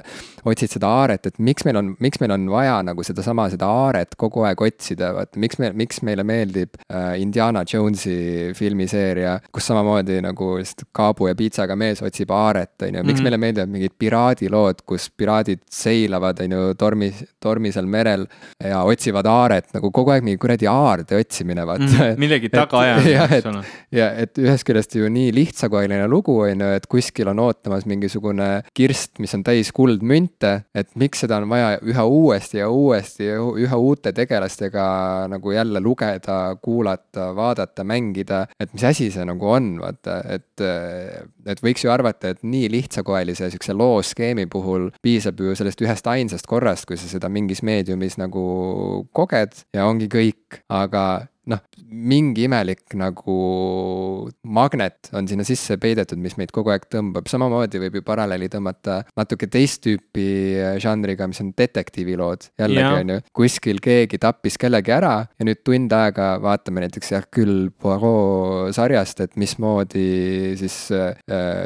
[0.49, 4.17] otsid seda aaret, et miks meil on, miks meil on vaja nagu sedasama, seda aaret
[4.21, 10.21] kogu aeg otsida, vaata miks me, miks meile meeldib äh, Indiana Jonesi filmiseeria, kus samamoodi
[10.25, 13.23] nagu lihtsalt kaabu ja piitsaga mees otsib aaret, on ju, miks mm -hmm.
[13.29, 18.27] meile meeldivad mingid piraadilood, kus piraadid seilavad, on ju, tormi, tormisel merel
[18.65, 22.19] ja otsivad aaret nagu kogu aeg mingi kuradi aarde otsimine, vaata mm,.
[22.21, 23.65] millegi tagaajamine, eks ole.
[23.93, 28.51] ja et ühest küljest ju nii lihtsakoeline lugu, on ju, et kuskil on ootamas mingisugune
[28.75, 33.29] kirst, mis on täis kuldmünte münte, et miks seda on vaja üha uuesti ja uuesti
[33.29, 39.51] ja üha uute tegelastega nagu jälle lugeda, kuulata, vaadata, mängida, et mis asi see nagu
[39.51, 40.65] on, vaata, et,
[41.47, 46.49] et võiks ju arvata, et nii lihtsakoelise sihukese looskeemi puhul piisab ju sellest ühest ainsast
[46.51, 52.95] korrast, kui sa seda mingis meediumis nagu koged ja ongi kõik, aga noh, mingi imelik
[52.99, 53.37] nagu
[54.43, 59.01] magnet on sinna sisse peidetud, mis meid kogu aeg tõmbab, samamoodi võib ju paralleeli tõmmata
[59.19, 60.27] natuke teist tüüpi
[60.61, 62.51] äh, žanriga, mis on detektiivilood.
[62.61, 67.71] jällegi on ju, kuskil keegi tappis kellegi ära ja nüüd tund aega vaatame näiteks Hercule
[67.81, 71.15] Poirot sarjast, et mismoodi siis äh,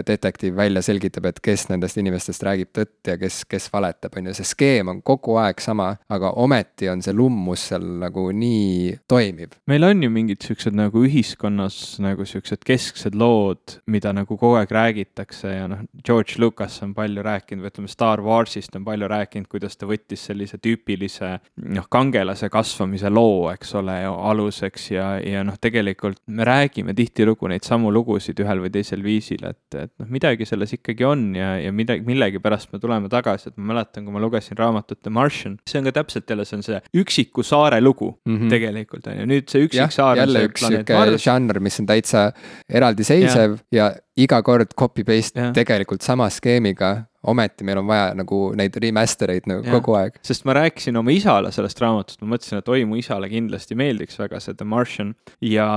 [0.06, 4.36] detektiiv välja selgitab, et kes nendest inimestest räägib tõtt ja kes, kes valetab, on ju,
[4.38, 9.58] see skeem on kogu aeg sama, aga ometi on see lummus seal nagu nii toimiv
[9.74, 14.70] meil on ju mingid siuksed nagu ühiskonnas nagu siuksed kesksed lood, mida nagu kogu aeg
[14.70, 19.48] räägitakse ja noh, George Lucas on palju rääkinud või ütleme, Star Warsist on palju rääkinud,
[19.50, 21.32] kuidas ta võttis sellise tüüpilise
[21.74, 27.66] noh, kangelase kasvamise loo, eks ole, aluseks ja, ja noh, tegelikult me räägime tihtilugu neid
[27.66, 31.74] samu lugusid ühel või teisel viisil, et, et noh, midagi selles ikkagi on ja, ja
[31.74, 35.82] midagi, millegipärast me tuleme tagasi, et ma mäletan, kui ma lugesin raamatut The Martian, see
[35.82, 38.54] on ka täpselt jälle, see on see üksiku saare lugu mm -hmm.
[38.54, 40.18] tegelikult on ju, nüüd see üksik saar.
[40.20, 42.26] jälle üks sihuke žanr, mis on täitsa
[42.68, 43.84] eraldiseisev ja.
[43.84, 46.96] ja iga kord copy paste tegelikult sama skeemiga
[47.30, 49.76] ometi meil on vaja nagu neid remaster eid nagu ja.
[49.78, 50.18] kogu aeg.
[50.26, 54.18] sest ma rääkisin oma isale sellest raamatust, ma mõtlesin, et oi, mu isale kindlasti meeldiks
[54.20, 55.14] väga see The Martian.
[55.44, 55.68] ja,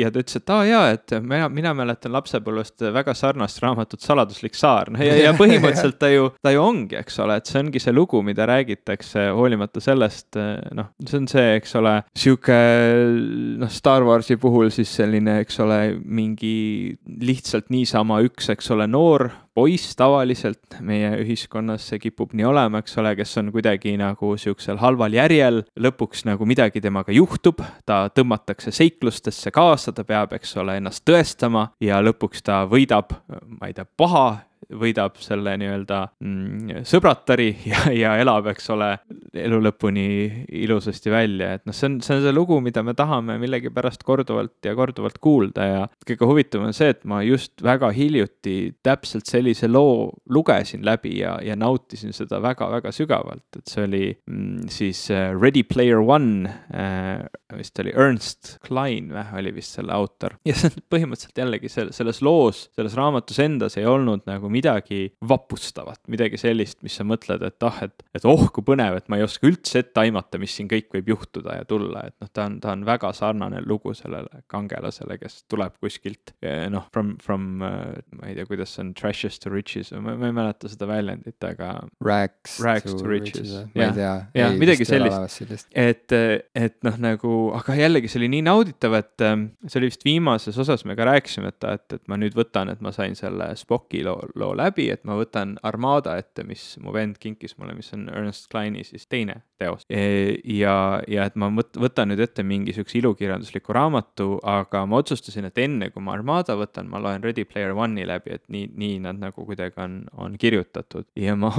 [0.00, 4.58] ja ta ütles, et aa jaa, et mina, mina mäletan lapsepõlvest väga sarnast raamatut Saladuslik
[4.58, 7.82] saar, noh ja, ja põhimõtteliselt ta ju, ta ju ongi, eks ole, et see ongi
[7.82, 10.38] see lugu, mida räägitakse, hoolimata sellest,
[10.78, 12.58] noh, see on see, eks ole, sihuke
[13.58, 16.54] noh, Star Warsi puhul siis selline, eks ole, mingi
[17.18, 22.94] lihtsalt niisama üks, eks ole, noor poiss tavaliselt meie ühiskonnas, see kipub nii olema, eks
[23.02, 28.70] ole, kes on kuidagi nagu sihukesel halval järjel, lõpuks nagu midagi temaga juhtub, ta tõmmatakse
[28.74, 33.16] seiklustesse kaasa, ta peab, eks ole, ennast tõestama ja lõpuks ta võidab,
[33.58, 34.28] ma ei tea, paha
[34.68, 38.90] võidab selle nii-öelda mm, sõbratari ja, ja elab, eks ole,
[39.38, 40.06] elu lõpuni
[40.64, 44.68] ilusasti välja, et noh, see on, see on see lugu, mida me tahame millegipärast korduvalt
[44.68, 49.47] ja korduvalt kuulda ja kõige huvitavam on see, et ma just väga hiljuti täpselt sellise
[49.68, 55.30] loo lugesin läbi ja, ja nautisin seda väga-väga sügavalt, et see oli mm, siis äh,
[55.36, 60.36] Ready Player One äh,, vist oli Ernst Klein või, oli vist selle autor.
[60.48, 66.00] ja see on põhimõtteliselt jällegi selles loos, selles raamatus endas ei olnud nagu midagi vapustavat,
[66.12, 69.26] midagi sellist, mis sa mõtled, et ah, et, et oh kui põnev, et ma ei
[69.26, 72.58] oska üldse ette aimata, mis siin kõik võib juhtuda ja tulla, et noh, ta on,
[72.62, 77.98] ta on väga sarnane lugu sellele kangelasele, kes tuleb kuskilt eh, noh, from, from eh,
[78.18, 78.94] ma ei tea, kuidas see on,
[79.38, 81.70] trashes to riches või ma, ma ei mäleta seda väljendit, aga.
[82.04, 84.12] Rags, to, to riches, riches., ma ei tea.
[84.34, 86.12] jah, midagi sellist, et,
[86.54, 90.58] et noh, nagu, aga jällegi see oli nii nauditav, et eh, see oli vist viimases
[90.58, 94.02] osas me ka rääkisime, et, et, et ma nüüd võtan, et ma sain selle Spocki
[94.06, 98.08] loo loo läbi, et ma võtan Armada ette, mis mu vend kinkis mulle, mis on
[98.12, 99.84] Ernest Kleini siis teine teos.
[99.90, 105.48] E, ja, ja et ma võtan nüüd ette mingi sihukese ilukirjandusliku raamatu, aga ma otsustasin,
[105.48, 108.98] et enne kui ma Armada võtan, ma loen Ready Player One'i läbi, et nii, nii
[109.04, 111.08] nad nagu kuidagi on, on kirjutatud.
[111.18, 111.50] ja ma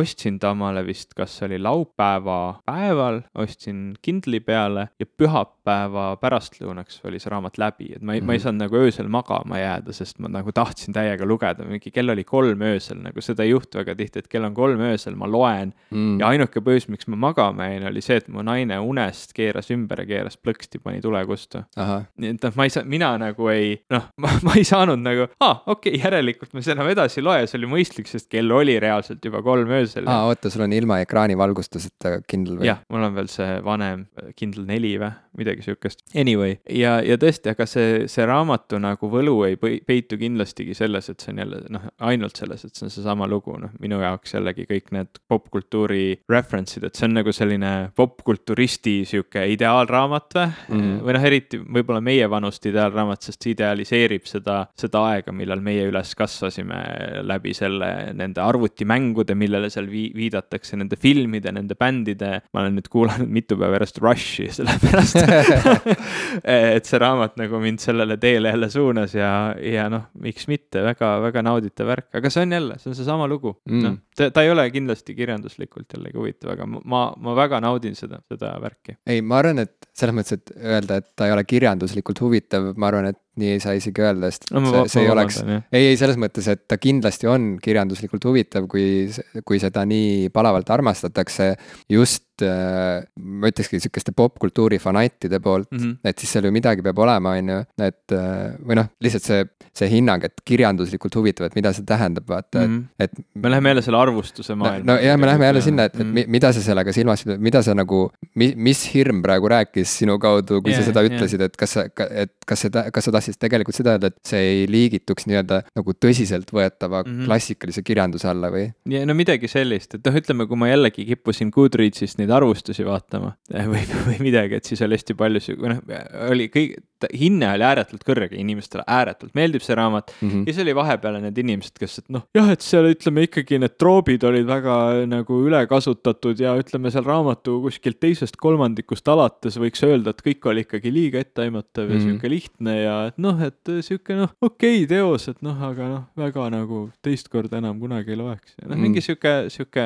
[0.00, 2.38] ostsin ta omale vist, kas see oli laupäeva
[2.68, 8.24] päeval, ostsin Kindle'i peale ja pühapäeva pärastlõunaks oli see raamat läbi, et ma ei mm,
[8.24, 8.26] -hmm.
[8.26, 8.42] ma ei mhm.
[8.44, 12.62] saanud nagu öösel magama jääda, sest ma nagu tahtsin täiega lugeda, mingi kell oli kolm
[12.62, 16.20] öösel, nagu seda ei juhtu väga tihti, et kell on kolm öösel, ma loen mm.
[16.20, 20.02] ja ainuke põhjus, miks ma magama jäin, oli see, et mu naine unest keeras ümber
[20.04, 21.62] ja keeras plõksti, pani tule kustu.
[21.76, 24.08] nii et noh, ma ei saa, mina nagu ei, noh,
[24.46, 27.70] ma ei saanud nagu, aa, okei okay,, järelikult ma seda edasi ei loe, see oli
[27.76, 30.08] mõistlik, sest kell oli reaalselt juba kolm öösel.
[30.10, 32.70] aa, oota, sul on ilma ekraanivalgustuseta Kindle või?
[32.70, 34.06] jah, mul on veel see vanem
[34.36, 36.00] Kindle neli või midagi sihukest.
[36.16, 41.22] Anyway, ja, ja tõesti, aga see, see raamatu nagu võlu ei peitu kindlastigi selles, et
[41.22, 44.66] see on jälle noh, ainult selles, et see on seesama lugu, noh, minu jaoks jällegi
[44.70, 50.80] kõik need popkultuuri reference'id, et see on nagu selline popkulturisti sihuke ideaalraamat või mm.
[50.80, 51.00] -hmm.
[51.06, 56.14] või noh, eriti võib-olla meievanust ideaalraamat, sest see idealiseerib seda, seda aega, millal meie üles
[56.18, 56.80] kasvasime
[57.26, 62.40] läbi selle, nende arvutimängude, millele seal vi viidatakse, nende filmide, nende bändide.
[62.52, 65.20] ma olen nüüd kuulanud mitu päeva järjest Rushi, sellepärast
[66.76, 71.16] et see raamat nagu mind sellele teele jälle suunas ja, ja noh, miks mitte väga,
[71.24, 74.42] väga nauditav värk, aga see on jälle, see on seesama lugu mm., noh ta, ta
[74.42, 78.96] ei ole kindlasti kirjanduslikult jällegi huvitav, aga ma, ma väga naudin seda, seda värki.
[79.06, 82.90] ei, ma arvan, et selles mõttes, et öelda, et ta ei ole kirjanduslikult huvitav, ma
[82.92, 85.98] arvan, et nii ei saa isegi öelda, sest no, see, see ei oleks, ei, ei
[86.00, 89.06] selles mõttes, et ta kindlasti on kirjanduslikult huvitav, kui,
[89.46, 91.52] kui seda nii palavalt armastatakse
[91.92, 95.98] just äh, ma ütlekski sihukeste popkultuuri fanattide poolt mm, -hmm.
[96.04, 99.44] et siis seal ju midagi peab olema, on ju, et äh, või noh, lihtsalt see,
[99.76, 102.84] see hinnang, et kirjanduslikult huvitav, et mida see tähendab, vaata mm, -hmm.
[102.98, 103.26] et, et.
[103.34, 104.92] me läheme jälle selle arvustuse maailma.
[104.92, 106.28] no jah, me läheme jälle sinna, et, et mm -hmm.
[106.38, 110.82] mida sa sellega silmas mida sa nagu, mis hirm praegu rääkis sinu kaudu, kui yeah,
[110.82, 113.76] sa seda ütlesid yeah., et kas sa, et kas seda, kas sa tahtsid siis tegelikult
[113.78, 117.28] seda öelda, et see ei liigituks nii-öelda nagu tõsiseltvõetava mm -hmm.
[117.28, 118.66] klassikalise kirjanduse alla või?
[118.90, 123.34] ja no midagi sellist, et noh, ütleme, kui ma jällegi kippusin Goodreadsist neid arvustusi vaatama
[123.72, 125.82] või, või midagi, et siis oli hästi palju, või noh,
[126.30, 126.78] oli kõik,
[127.12, 130.28] hinne oli ääretult kõrge, inimestele ääretult meeldib see raamat mm.
[130.30, 130.44] -hmm.
[130.46, 133.76] ja siis oli vahepeal need inimesed, kes, et noh, jah, et seal ütleme ikkagi need
[133.80, 134.76] troobid olid väga
[135.10, 140.64] nagu ülekasutatud ja ütleme seal raamatu kuskilt teisest kolmandikust alates võiks öelda, et kõik oli
[140.66, 141.94] ikkagi liiga etteaimatav mm -hmm.
[141.94, 145.90] ja sihuke lihtne ja et noh, et sihuke noh, okei okay, teos, et noh, aga
[145.90, 148.56] noh, väga nagu teist korda enam kunagi ei loeks.
[148.62, 149.82] noh mm mingi sihuke, sihuke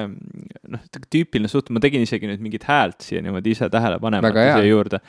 [0.69, 4.67] noh, tüüpiline suht-, ma tegin isegi nüüd mingit häält siia niimoodi ise tähele panemata siia
[4.67, 5.01] juurde.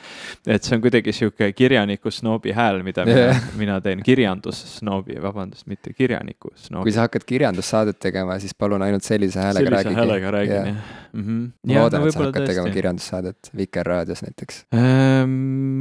[0.46, 3.34] et see on kuidagi sihuke kirjanik kirjaniku snoobi hääl, mida yeah.
[3.34, 6.84] mina, mina teen, kirjandussnoobi, vabandust, mitte kirjaniku snoobi.
[6.84, 9.82] kui sa hakkad kirjandussaadet tegema, siis palun ainult sellise häälega räägi.
[9.82, 11.22] sellise häälega räägin jah mm.
[11.22, 11.50] -hmm.
[11.68, 12.50] ma loodan no,, et sa hakkad tõesti.
[12.52, 15.36] tegema kirjandussaadet Vikerraadios näiteks ähm,.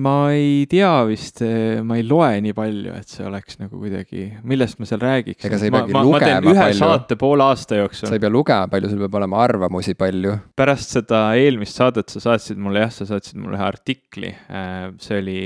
[0.05, 4.27] ma ei tea vist, äh, ma ei loe nii palju, et see oleks nagu kuidagi,
[4.47, 5.45] millest ma seal räägiks.
[5.47, 6.55] ega sa ei peagi lugema palju.
[6.55, 8.09] ühe saate poole aasta jooksul.
[8.09, 10.37] sa ei pea lugema palju, sul peab olema arvamusi palju.
[10.57, 14.33] pärast seda eelmist saadet sa saatsid mulle, jah, sa saatsid mulle ühe artikli.
[14.49, 15.39] Äh, see oli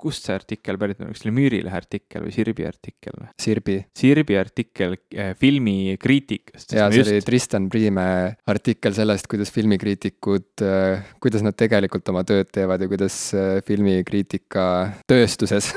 [0.00, 3.30] kust see artikkel pärit on, kas see oli Müürilehe artikkel või Sirbi artikkel või?
[3.40, 3.78] Sirbi.
[3.96, 6.74] Sirbi artikkel äh, filmikriitikast.
[6.76, 7.12] jaa, see just...
[7.12, 8.06] oli Tristan Priime
[8.50, 14.64] artikkel sellest, kuidas filmikriitikud äh,, kuidas nad tegelikult oma tööd teevad ja kuidas äh, filmikriitika
[15.10, 15.70] tööstuses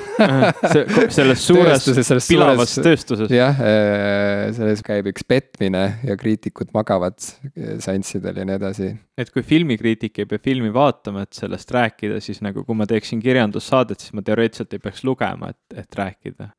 [1.18, 3.34] selles suures selles pilavas suures, tööstuses.
[3.34, 7.18] jah äh,, selles käib üks petmine ja kriitikud magavad
[7.84, 8.90] seanssidel ja nii edasi.
[9.18, 13.22] et kui filmikriitik ei pea filmi vaatama, et sellest rääkida, siis nagu kui ma teeksin
[13.24, 16.50] kirjandussaadet, siis ma teoreetiliselt ei peaks lugema, et, et rääkida.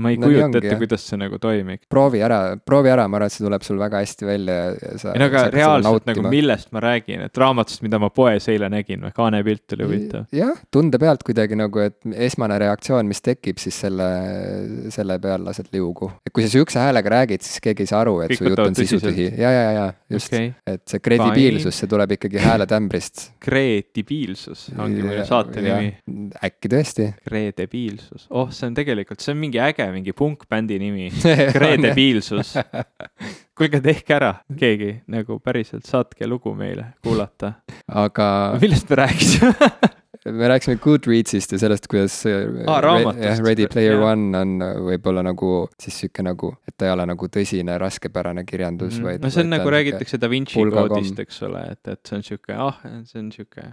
[0.00, 1.88] ma ei no, kujuta ette, kuidas see nagu toimiks.
[1.92, 5.14] proovi ära, proovi ära, ma arvan, et see tuleb sul väga hästi välja ja sa.
[5.14, 9.02] ei no aga reaalselt nagu millest ma räägin, et raamatust, mida ma poes eile nägin
[9.06, 10.26] või kaanepilt oli huvitav.
[10.34, 14.08] jah, tunde pealt kuidagi nagu, et esmane reaktsioon, mis tekib, siis selle,
[14.94, 16.10] selle peal lased liugu.
[16.26, 18.64] et kui sa sihukese häälega räägid, siis keegi ei saa aru, et Kõik su jutt
[18.64, 19.28] on sisutühi.
[19.40, 23.26] ja, ja, ja, just okay., et see kredibiilsus, see tuleb ikkagi hääletämbrist.
[23.46, 25.94] kredibiilsus ongi meie saate nimi.
[26.44, 27.10] äkki tõesti.
[27.28, 31.10] Kredebiilsus, oh, see on tegelikult, see on mingi äge mingi punkbändi nimi
[31.56, 32.54] Kredebiilsus
[33.58, 37.52] kuulge, tehke ära, keegi nagu päriselt, saatke lugu meile kuulata.
[37.88, 38.28] aga.
[38.60, 39.54] millest me rääkisime
[40.24, 42.16] me rääkisime Goodreadsist ja sellest, kuidas
[42.66, 44.06] ah, Re Ready Player yeah.
[44.08, 44.54] One on
[44.86, 45.50] võib-olla nagu
[45.80, 49.24] siis sihuke nagu, et ta ei ole nagu tõsine raskepärane kirjandus mm, vaid.
[49.24, 52.56] no see on nagu räägitakse Da Vinci koodist, eks ole, et, et see on sihuke,
[52.56, 53.66] ah, see on sihuke.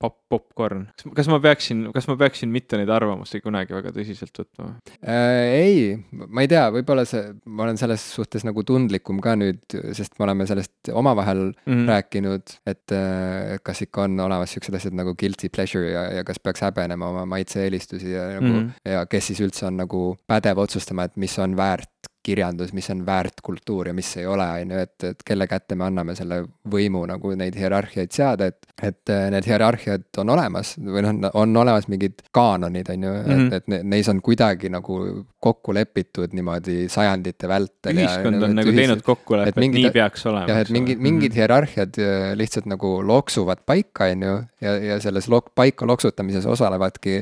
[0.00, 0.86] pop, popkorn.
[1.16, 4.70] kas ma peaksin, kas ma peaksin mitte neid arvamusi kunagi väga tõsiselt võtma
[5.02, 5.52] äh,?
[5.60, 9.62] ei, ma ei tea, võib-olla see, ma olen selles suhtes nagu tundlikum ka nüüd,
[9.96, 11.86] sest me oleme sellest omavahel mm -hmm.
[11.92, 16.24] rääkinud, et äh, kas ikka on olemas siuksed asjad nagu guilty pleasure pleasure ja, ja
[16.24, 18.90] kas peaks häbenema oma maitse-eelistusi ja nagu mm, -hmm.
[18.92, 21.90] ja kes siis üldse on nagu pädev otsustama, et mis on väärt
[22.24, 25.76] kirjandus, mis on väärt kultuur ja mis ei ole, on ju, et, et kelle kätte
[25.78, 30.74] me anname selle võimu nagu neid hierarhiaid seada, et, et äh, need hierarhiad on olemas
[30.80, 33.52] või noh, on olemas mingid kaanonid, on ju et, mhm.
[33.58, 35.00] et neis on kuidagi nagu
[35.44, 38.00] kokku lepitud niimoodi sajandite vältel.
[38.00, 40.48] ühiskond ja, on nagu ühised, teinud kokkuleppe, et nii peaks olema.
[40.48, 41.40] jah, et mingid, mingid mm -hmm.
[41.42, 47.20] hierarhiad äh, lihtsalt nagu loksuvad paika, on ju, ja, ja selles lok-, paika loksutamises osalevadki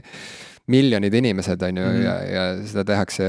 [0.70, 2.04] miljonid inimesed, on ju mm, -hmm.
[2.04, 3.24] ja, ja seda tehakse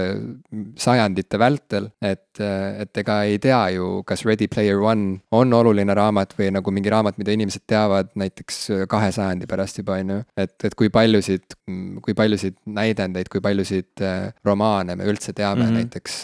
[0.77, 6.35] sajandite vältel, et, et ega ei tea ju, kas Ready Player One on oluline raamat
[6.37, 10.19] või nagu mingi raamat, mida inimesed teavad näiteks kahe sajandi pärast juba, on ju.
[10.37, 11.57] et, et kui paljusid,
[12.01, 14.05] kui paljusid näidendeid, kui paljusid
[14.45, 15.73] romaane me üldse teame mm, -hmm.
[15.73, 16.23] näiteks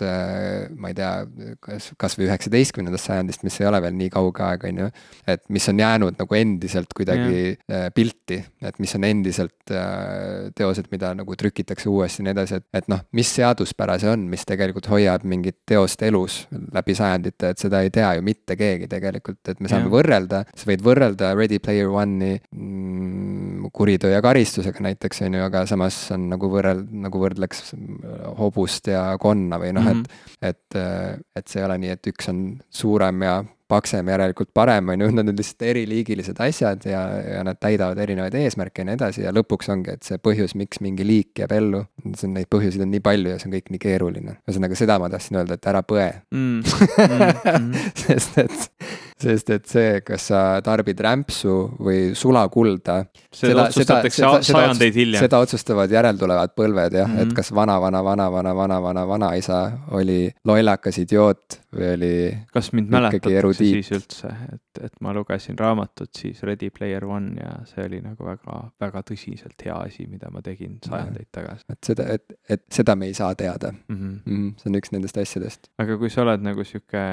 [0.77, 1.13] ma ei tea,
[1.59, 4.91] kas, kasvõi üheksateistkümnendast sajandist, mis ei ole veel nii kauge aeg, on ju.
[5.27, 7.89] et mis on jäänud nagu endiselt kuidagi yeah.
[7.95, 9.73] pilti, et mis on endiselt
[10.55, 14.25] teosed, mida nagu trükitakse uuesti ja nii edasi, et, et noh, mis seaduspära see on,
[14.31, 16.41] mis tegelikult hoiab mingit teost elus
[16.75, 19.93] läbi sajandite, et seda ei tea ju mitte keegi tegelikult, et me saame yeah.
[19.93, 25.65] võrrelda, sa võid võrrelda Ready Player One'i mm, kuritöö ja karistusega näiteks, on ju, aga
[25.69, 27.73] samas on nagu võrreld-, nagu võrdleks
[28.39, 30.49] hobust ja konna või noh mm, -hmm.
[30.49, 33.39] et, et, et see ei ole nii, et üks on suurem ja
[33.69, 37.03] paksem, järelikult parem, on ju, nad on lihtsalt eriliigilised asjad ja,
[37.35, 40.81] ja nad täidavad erinevaid eesmärke ja nii edasi ja lõpuks ongi, et see põhjus, miks
[40.85, 41.83] mingi liik jääb ellu,
[42.15, 44.39] see on, neid põhjuseid on nii palju ja see on kõik nii keeruline.
[44.47, 46.59] ühesõnaga, seda ma tahtsin öelda, et ära põe mm.
[47.49, 47.91] Mm -hmm.
[47.95, 52.99] sest et sest et see, kas sa tarbid rämpsu või sulakulda.
[53.35, 55.23] seda otsustatakse sajandeid hiljem.
[55.25, 57.21] seda otsustavad järeltulevad põlved jah mm, -hmm.
[57.21, 57.35] et mhm.
[57.35, 59.59] kas vana-vana, vana-vana, vana-vana, vanaisa
[59.91, 62.13] oli lollakas idioot või oli.
[62.53, 67.53] kas mind mäletatakse siis üldse, et, et ma lugesin raamatut siis Ready Player One ja
[67.69, 71.65] see oli nagu väga, väga tõsiselt hea asi, mida ma tegin sajandeid tagasi.
[71.69, 73.95] et seda, et, et seda me ei saa teada mm.
[73.95, 74.15] -hmm.
[74.25, 74.53] Mm -hmm.
[74.57, 75.69] see on üks nendest asjadest.
[75.77, 77.05] aga kui sa oled nagu sihuke,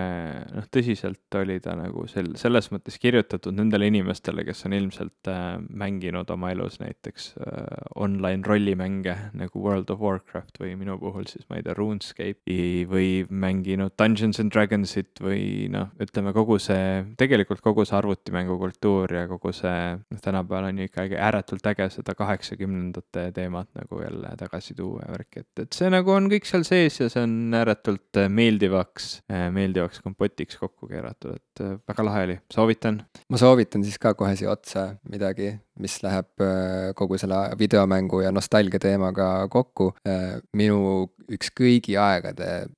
[0.55, 5.31] noh, tõsiselt oli ta nagu nagu sel-, selles mõttes kirjutatud nendele inimestele, kes on ilmselt
[5.31, 7.65] äh, mänginud oma elus näiteks äh,
[7.97, 13.11] online rollimänge nagu World of Warcraft või minu puhul siis ma ei tea, RuneScape'i või
[13.31, 19.53] mänginud Dungeons and Dragonsit või noh, ütleme kogu see, tegelikult kogu see arvutimängukultuur ja kogu
[19.57, 25.05] see, noh tänapäeval on ju ikkagi ääretult äge seda kaheksakümnendate teemat nagu jälle tagasi tuua
[25.07, 29.11] ja värki, et, et see nagu on kõik seal sees ja see on ääretult meeldivaks,
[29.33, 33.03] äh, meeldivaks kompotiks kokku keeratud, et äh, väga lahe oli, soovitan.
[33.29, 38.33] ma soovitan siis ka kohe siia otsa midagi, mis läheb äh, kogu selle videomängu ja
[38.35, 39.93] nostalgia teemaga kokku.
[40.09, 42.69] Äh, minu üks kõigi aegade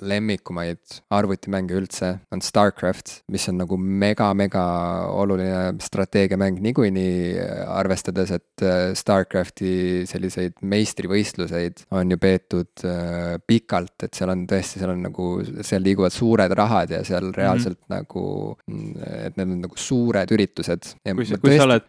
[0.00, 0.80] lemmikumaid
[1.12, 4.62] arvutimänge üldse on Starcraft, mis on nagu mega-mega
[5.12, 7.36] oluline strateegiamäng niikuinii,
[7.68, 12.86] arvestades, et äh, Starcrafti selliseid meistrivõistluseid on ju peetud
[13.48, 15.28] pikalt, et seal on tõesti, seal on nagu,
[15.66, 17.98] seal liiguvad suured rahad ja seal reaalselt mm -hmm.
[17.98, 18.24] nagu,
[19.26, 20.94] et need on nagu suured üritused.
[21.04, 21.60] kui sa, kui tõesti...
[21.60, 21.88] sa oled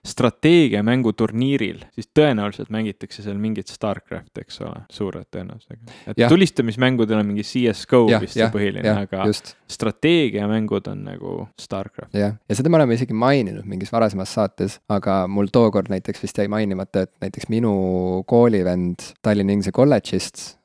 [0.59, 5.93] strateeg-, strateegiamänguturniiril, siis tõenäoliselt mängitakse seal mingit Starcrafti, eks ole, suure tõenäosusega.
[6.07, 6.29] et ja.
[6.29, 9.55] tulistamismängudel on mingi CSGO ja, vist see põhiline, aga just.
[9.71, 12.13] strateegiamängud on nagu Starcraft.
[12.13, 16.37] jah, ja seda me oleme isegi maininud mingis varasemas saates, aga mul tookord näiteks vist
[16.37, 20.58] jäi mainimata, et näiteks minu koolivend Tallinna Inglise kolledžist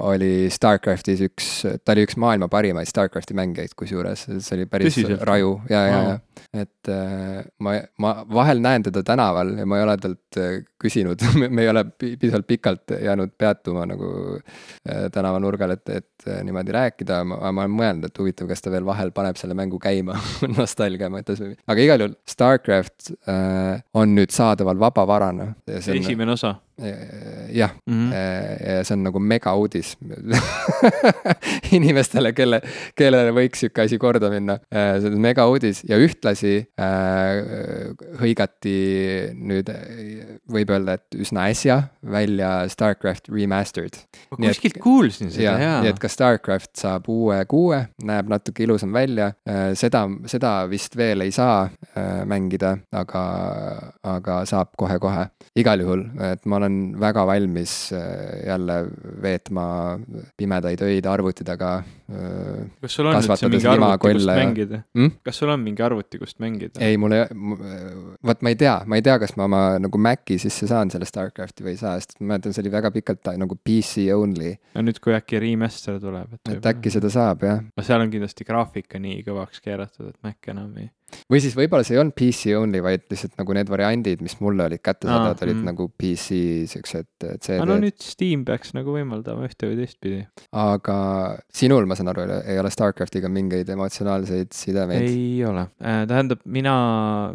[0.00, 1.48] oli Starcraftis üks,
[1.84, 5.24] ta oli üks maailma parimaid Starcrafti mängijaid, kusjuures see oli päris Tõsiselt?
[5.28, 6.14] raju ja, ja, ja.
[6.64, 11.20] et äh, ma, ma vahel näen teda tänaval ja ma ei ole talt äh, küsinud
[11.44, 14.08] me ei ole piisavalt pikalt jäänud peatuma nagu
[15.12, 19.12] tänavanurgal, et, et niimoodi rääkida, ma, ma olen mõelnud, et huvitav, kas ta veel vahel
[19.16, 20.16] paneb selle mängu käima
[20.56, 25.52] nostalgia mõttes või, aga igal juhul Starcraft äh, on nüüd saadaval vabavarana.
[25.68, 26.56] esimene osa
[27.54, 28.82] jah mm, -hmm.
[28.82, 29.94] see on nagu mega uudis
[31.76, 32.60] inimestele, kelle,
[32.98, 34.58] kellele võiks sihuke asi korda minna.
[34.74, 38.74] Äh, see on mega uudis ja ühtlasi äh, hõigati
[39.34, 39.70] nüüd,
[40.50, 44.00] võib öelda, et üsna äsja välja Starcraft Remastered.
[44.30, 45.78] ma kuskilt kuulsin seda, jaa.
[45.84, 49.30] nii et ka Starcraft saab uue kuue, näeb natuke ilusam välja,
[49.78, 51.68] seda, seda vist veel ei saa
[52.28, 53.24] mängida, aga,
[54.14, 55.28] aga saab kohe-kohe.
[55.58, 58.78] igal juhul, et ma olen olen väga valmis äh, jälle
[59.22, 59.66] veetma
[60.36, 61.76] pimedaid öid arvuti taga.
[62.10, 65.12] Äh, kas sul on üldse mingi arvuti, kust mängida hmm??
[65.24, 66.80] kas sul on mingi arvuti, kust mängida?
[66.84, 67.22] ei, mul ei,
[68.24, 71.08] vot ma ei tea, ma ei tea, kas ma oma nagu Maci sisse saan selle
[71.08, 74.52] Starcrafti või ei saa, sest ma mäletan, see oli väga pikalt nagu PC only.
[74.74, 76.56] no nüüd, kui äkki remaster tuleb, et.
[76.58, 77.64] et äkki seda saab, jah.
[77.64, 80.90] no seal on kindlasti graafika nii kõvaks keeratud, et Mac enam ei
[81.30, 84.68] või siis võib-olla see ei olnud PC only, vaid lihtsalt nagu need variandid, mis mulle
[84.68, 85.70] olid kättesaadavad ah,, olid mm.
[85.72, 86.40] nagu PC
[86.70, 87.64] siuksed CD-d.
[87.68, 90.22] no nüüd Steam peaks nagu võimaldama ühte või teistpidi.
[90.50, 90.96] aga
[91.54, 95.06] sinul, ma saan aru, ei ole Starcraftiga mingeid emotsionaalseid sidemeid?
[95.08, 96.74] ei ole äh,, tähendab, mina,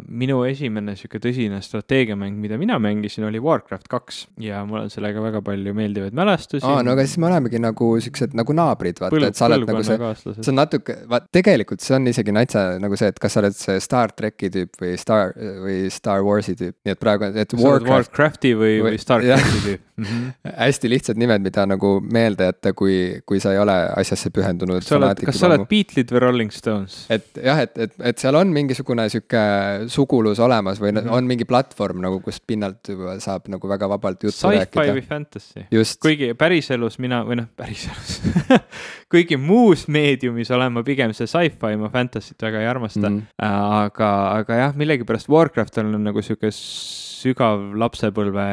[0.06, 5.22] minu esimene sihuke tõsine strateegiamäng, mida mina mängisin, oli Warcraft kaks ja mul on sellega
[5.24, 6.64] väga palju meeldivaid mälestusi.
[6.66, 9.84] aa, no aga siis me olemegi nagu siuksed nagu naabrid, vaata, et sa oled nagu
[9.86, 9.98] see,
[10.40, 13.56] see on natuke, vaat tegelikult see on isegi natsa nagu see, et kas sa oled
[13.56, 17.54] see see Star tracki tüüp või Star või Star Warsi tüüp, nii et praegu, et
[17.56, 17.90] Warcraft.
[17.90, 20.04] Warcrafti või, või Starcrafti tüüp mm.
[20.04, 20.52] -hmm.
[20.56, 24.84] hästi lihtsad nimed, mida nagu meelde jätta, kui, kui sa ei ole asjasse pühendunud.
[25.24, 27.04] kas sa oled Beatlesid või Rolling Stones?
[27.10, 29.44] et jah, et, et, et seal on mingisugune sihuke
[29.92, 31.16] sugulus olemas või mm -hmm.
[31.16, 34.84] on mingi platvorm nagu, kust pinnalt juba saab nagu väga vabalt juttu rääkida.
[34.84, 35.66] Sci-fi või fantasy.
[36.00, 38.20] kuigi päriselus mina või noh, päriselus
[39.12, 43.16] kuigi muus meediumis olen ma pigem see sci-fi, ma fantasy't väga ei armasta mm.
[43.16, 43.44] -hmm.
[43.60, 46.50] Aga, aga jah, millegipärast Warcraft on nagu sihuke
[47.20, 48.46] sügav lapsepõlve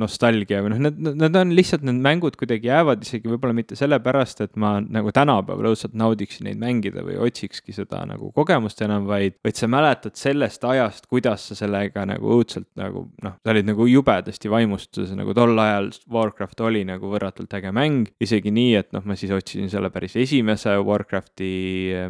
[0.00, 4.42] nostalgia või noh, need, need on lihtsalt, need mängud kuidagi jäävad isegi võib-olla mitte sellepärast,
[4.44, 9.36] et ma nagu tänapäeval õudselt naudiksin neid mängida või otsikski seda nagu kogemust enam, vaid,
[9.44, 13.88] vaid sa mäletad sellest ajast, kuidas sa sellega nagu õudselt nagu noh, sa olid nagu
[13.90, 19.04] jubedasti vaimustuses, nagu tol ajal Warcraft oli nagu võrratult äge mäng, isegi nii, et noh,
[19.06, 21.52] ma siis otsisin selle päris esimese Warcrafti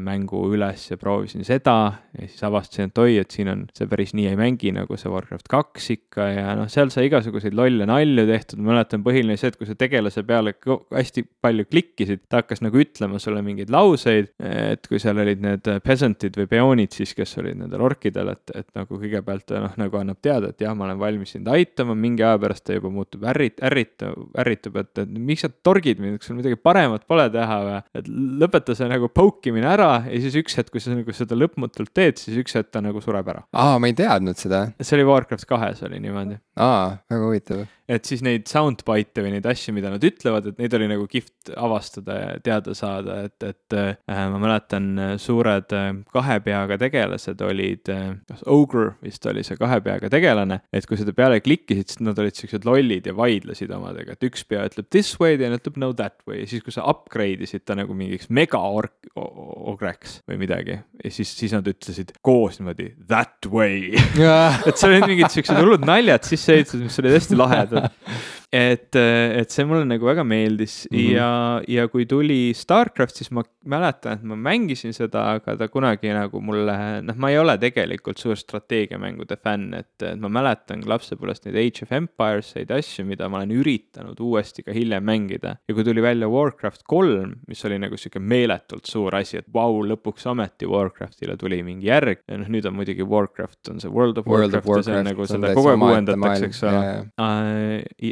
[0.04, 1.76] mängu üles ja proovisin seda
[2.14, 5.12] ja siis avastasin, et oi, et siin on see päris nii ei mängi nagu see
[5.12, 9.36] Warcraft kaks kaks ikka ja noh, seal sai igasuguseid lolle nalju tehtud, ma mäletan põhiline
[9.40, 13.72] see, et kui sa tegelase peale hästi palju klikkisid, ta hakkas nagu ütlema sulle mingeid
[13.72, 18.54] lauseid, et kui seal olid need peasant'id või peoonid siis, kes olid nendel orkidel, et,
[18.54, 22.24] et nagu kõigepealt noh, nagu annab teada, et jah, ma olen valmis sind aitama, mingi
[22.24, 26.30] aja pärast ta juba muutub ärrit-, ärritav, ärritub, et, et miks sa torgid mind, kas
[26.30, 28.10] sul midagi paremat pole teha või, et
[28.44, 32.20] lõpeta see nagu poukimine ära ja siis üks hetk, kui sa nagu seda lõpmatult teed,
[32.20, 33.44] siis üks hetk ta nagu sureb ära.
[33.52, 34.66] aa, ma ei teadnud seda.
[34.80, 36.40] see oli Warcraft kahes oli niimoodi.
[36.60, 37.64] aa, väga huvitav.
[37.90, 41.50] Et siis neid soundbite'e või neid asju, mida nad ütlevad, et neid oli nagu kihvt
[41.60, 44.86] avastada ja teada saada, et, et äh, ma mäletan,
[45.20, 50.62] suured äh, kahe peaga tegelased olid äh,, kas Ogre vist oli see kahe peaga tegelane,
[50.72, 54.46] et kui seda peale klikkisid, siis nad olid siuksed lollid ja vaidlesid omadega, et üks
[54.48, 56.40] pea ütleb this way, teine ütleb no that way.
[56.40, 60.78] Ja siis, kui sa upgrade isid ta nagu mingiks mega ork-, ogreks või midagi.
[61.04, 63.92] Ja siis, siis nad ütlesid koos niimoodi that way.
[64.68, 67.90] Et seal olid mingid siuksed hullud naljad sisse ehitatud, mis olid hästi lahedad
[68.54, 71.10] et, et see mulle nagu väga meeldis mm -hmm.
[71.16, 76.12] ja, ja kui tuli Starcraft, siis ma mäletan, et ma mängisin seda, aga ta kunagi
[76.14, 81.48] nagu mulle, noh, ma ei ole tegelikult suur strateegiamängude fänn, et, et ma mäletan lapsepõlvest
[81.48, 85.56] neid Age of Empires eid asju, mida ma olen üritanud uuesti ka hiljem mängida.
[85.68, 89.82] ja kui tuli välja Warcraft kolm, mis oli nagu sihuke meeletult suur asi, et vau,
[89.82, 94.18] lõpuks ometi Warcraftile tuli mingi järg ja noh, nüüd on muidugi Warcraft on see World
[94.18, 96.82] of World Warcraft, Warcraft ja see on nagu seda kogu aeg uuendatakse, eks ole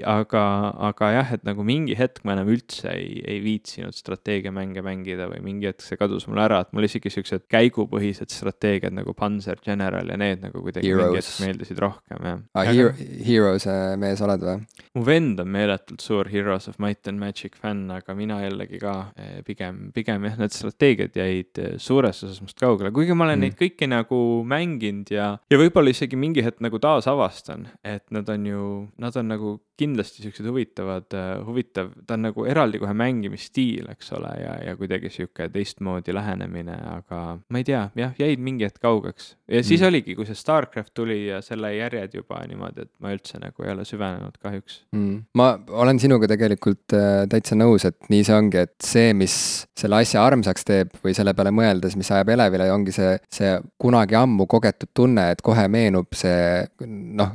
[0.04, 5.28] aga, aga jah, et nagu mingi hetk ma enam üldse ei, ei viitsinud strateegiamänge mängida
[5.30, 9.60] või mingi hetk see kadus mul ära, et mul isegi siuksed käigupõhised strateegiad nagu Panzer
[9.64, 11.08] General ja need nagu kuidagi Heroes.
[11.08, 12.70] mingi hetk meeldisid rohkem, jah ah,.
[12.72, 12.92] Hero,
[13.26, 14.56] Heroes'e mees oled või?
[14.96, 18.96] mu vend on meeletult suur Heroes of Might and Magic fänn, aga mina jällegi ka
[19.16, 23.40] eh, pigem, pigem jah, need strateegiad jäid eh, suures osas must kaugele, kuigi ma olen
[23.40, 23.46] mm.
[23.48, 28.48] neid kõiki nagu mänginud ja, ja võib-olla isegi mingi hetk nagu taasavastan, et nad on
[28.48, 28.70] ju,
[29.02, 34.12] nad on nagu kindlasti siuksed huvitavad, äh, huvitav, ta on nagu eraldi kohe mängimisstiil, eks
[34.18, 38.82] ole, ja, ja kuidagi sihuke teistmoodi lähenemine, aga ma ei tea, jah, jäid mingi hetk
[38.82, 39.32] kaugeks.
[39.48, 39.88] ja siis mm.
[39.88, 43.72] oligi, kui see Starcraft tuli ja selle järjed juba niimoodi, et ma üldse nagu ei
[43.72, 45.16] ole süvenenud kahjuks mm..
[45.40, 45.48] ma
[45.82, 49.36] olen sinuga tegelikult äh, täitsa nõus, et nii see ongi, et see, mis
[49.78, 54.20] selle asja armsaks teeb või selle peale mõeldes, mis ajab elevile, ongi see, see kunagi
[54.20, 57.34] ammu kogetud tunne, et kohe meenub see noh,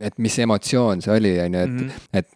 [0.00, 2.20] et mis emotsioon see oli, on ju, et mm, -hmm.
[2.20, 2.28] et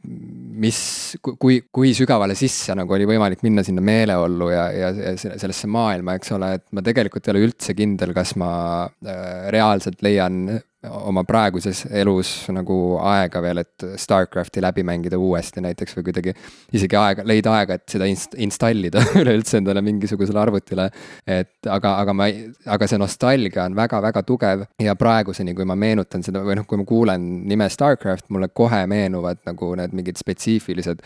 [0.61, 0.81] mis,
[1.22, 6.35] kui, kui sügavale sisse nagu oli võimalik minna sinna meeleollu ja, ja sellesse maailma, eks
[6.37, 8.51] ole, et ma tegelikult ei ole üldse kindel, kas ma
[8.85, 12.74] äh, reaalselt leian oma praeguses elus nagu
[13.05, 16.33] aega veel, et Starcrafti läbi mängida uuesti näiteks või kuidagi
[16.72, 20.89] isegi aega, leida aega, et seda inst-, installida üleüldse endale mingisugusele arvutile.
[21.26, 22.31] et aga, aga ma,
[22.72, 26.81] aga see nostalgia on väga-väga tugev ja praeguseni, kui ma meenutan seda või noh, kui
[26.81, 31.05] ma kuulen nime Starcraft, mulle kohe meenuvad nagu need mingid spetsiifilised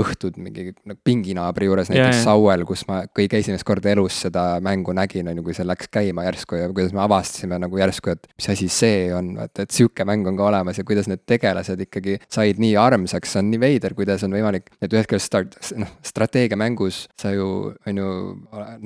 [0.00, 4.94] õhtud mingi nagu pinginaabri juures näiteks Sauel, kus ma kõige esimest korda elus seda mängu
[4.96, 8.28] nägin, on ju, kui see läks käima järsku ja kuidas me avastasime nagu järsku, et
[8.34, 11.82] mis asi see on, vaata, et sihuke mäng on ka olemas ja kuidas need tegelased
[11.86, 15.56] ikkagi said nii armsaks, see on nii veider, kuidas on võimalik, et ühest küljest start,
[15.80, 17.48] noh, strateegiamängus sa ju,
[17.86, 18.10] on ju,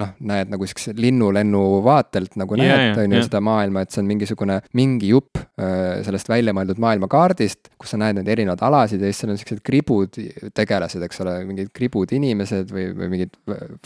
[0.00, 4.02] noh, näed nagu siukse linnulennu vaatelt nagu yeah, näed, on ju, seda maailma, et see
[4.02, 9.02] on mingisugune, mingi jupp äh, sellest välja mõeldud maailmakaardist, kus sa näed neid erinevaid alasid
[9.02, 10.18] ja siis seal on siuksed kribud
[10.56, 13.36] tegelased, eks ole, mingid kribud inimesed või, või mingid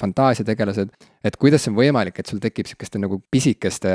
[0.01, 0.95] fantaasiategelased
[1.25, 3.93] et kuidas on võimalik, et sul tekib sihukeste nagu pisikeste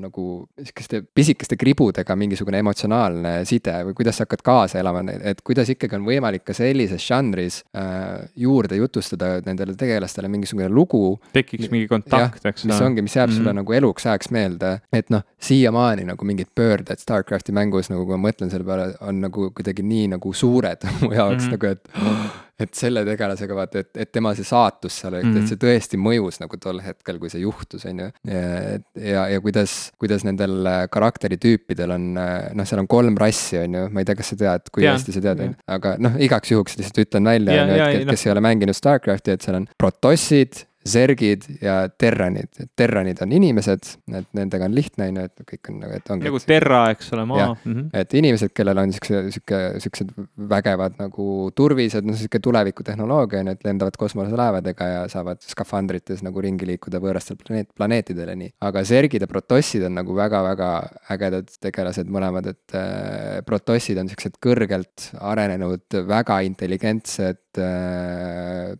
[0.00, 0.26] nagu
[0.56, 5.98] sihukeste pisikeste kribudega mingisugune emotsionaalne side või kuidas sa hakkad kaasa elama, et kuidas ikkagi
[5.98, 11.18] on võimalik ka sellises žanris äh, juurde jutustada nendele tegelastele mingisugune lugu.
[11.32, 12.64] tekiks mingi kontakt, eks.
[12.68, 13.36] mis ongi, mis jääb mm -hmm.
[13.36, 13.62] sulle mhm.
[13.62, 18.30] nagu eluks ajaks meelde, et noh, siiamaani nagu mingid pöörded StarCrafti mängus nagu, kui ma
[18.30, 21.50] mõtlen selle peale, on nagu kuidagi nii nagu suured mu jaoks mm -hmm.
[21.50, 21.88] nagu, et
[22.64, 25.42] et selle tegelasega vaata, et, et tema see saatus seal, et, mm -hmm.
[25.42, 28.08] et see tõesti mõjus nagu tol hetkel, kui see juhtus, on ju.
[28.30, 33.74] ja, ja kuidas, kuidas nendel äh, karakteritüüpidel on, äh, noh, seal on kolm rassi, on
[33.74, 35.96] ju, ma ei tea, kas sa tead, kui ja, hästi sa tead, on ju, aga
[35.98, 39.36] noh, igaks juhuks lihtsalt ütlen välja, on ju, et kes, kes ei ole mänginud StarCrafti,
[39.36, 45.10] et seal on protossid Zergid ja Terranid, et Terranid on inimesed, et nendega on lihtne,
[45.10, 46.24] on ju, et kõik on nagu, et ongi.
[46.24, 47.50] nagu Terra, eks ole, maa.
[47.52, 47.90] Mm -hmm.
[48.00, 50.14] et inimesed, kellel on siukse, sihuke, siuksed
[50.54, 56.40] vägevad nagu turvised, noh sihuke tulevikutehnoloogia on ju, et lendavad kosmoselaevadega ja saavad skafandrites nagu
[56.40, 58.50] ringi liikuda võõrastel planeet, planeetidel ja nii.
[58.60, 60.70] aga Zergid ja Protossid on nagu väga-väga
[61.12, 68.76] ägedad tegelased mõlemad, et äh, Protossid on siuksed kõrgelt arenenud, väga intelligentsed äh,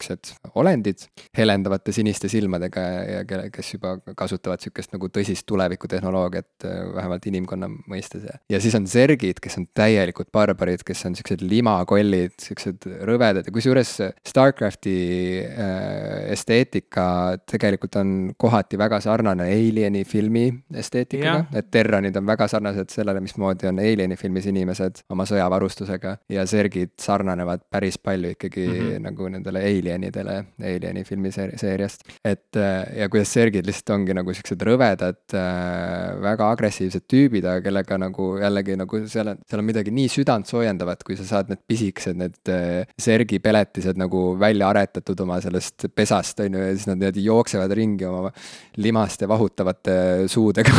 [0.00, 1.06] siuksed olendid
[1.36, 7.70] helendavate siniste silmadega ja, kelle, kes juba kasutavad sihukest nagu tõsist tulevikutehnoloogiat, äh, vähemalt inimkonna
[7.90, 8.60] mõistes ja.
[8.60, 13.96] siis on Zergid, kes on täielikud barbarid, kes on siuksed limakollid, siuksed rõvedad ja kusjuures
[14.26, 14.96] Starcrafti
[15.44, 17.06] äh, esteetika
[17.50, 23.68] tegelikult on kohati väga sarnane Alieni filmi esteetikaga, et Terranid on väga sarnased sellele, mismoodi
[23.70, 29.02] on Alieni filmis inimesed oma sõjavarustusega ja Zergid sarnanevad päris palju ikkagi mm -hmm.
[29.08, 32.02] nagu nendele Alienidele Alieni filmi filmiseeriast.
[32.24, 37.62] et äh, ja kuidas Sergid lihtsalt ongi nagu siuksed rõvedad, äh, väga agressiivsed tüübid, aga
[37.64, 41.62] kellega nagu jällegi nagu seal on, seal on midagi nii südantsoojendavat, kui sa saad need
[41.68, 46.88] pisikesed, need äh, Sergi peletised nagu välja aretatud oma sellest pesast, on ju, ja siis
[46.90, 48.32] nad niimoodi jooksevad ringi oma
[48.80, 49.96] limaste vahutavate
[50.30, 50.74] suudega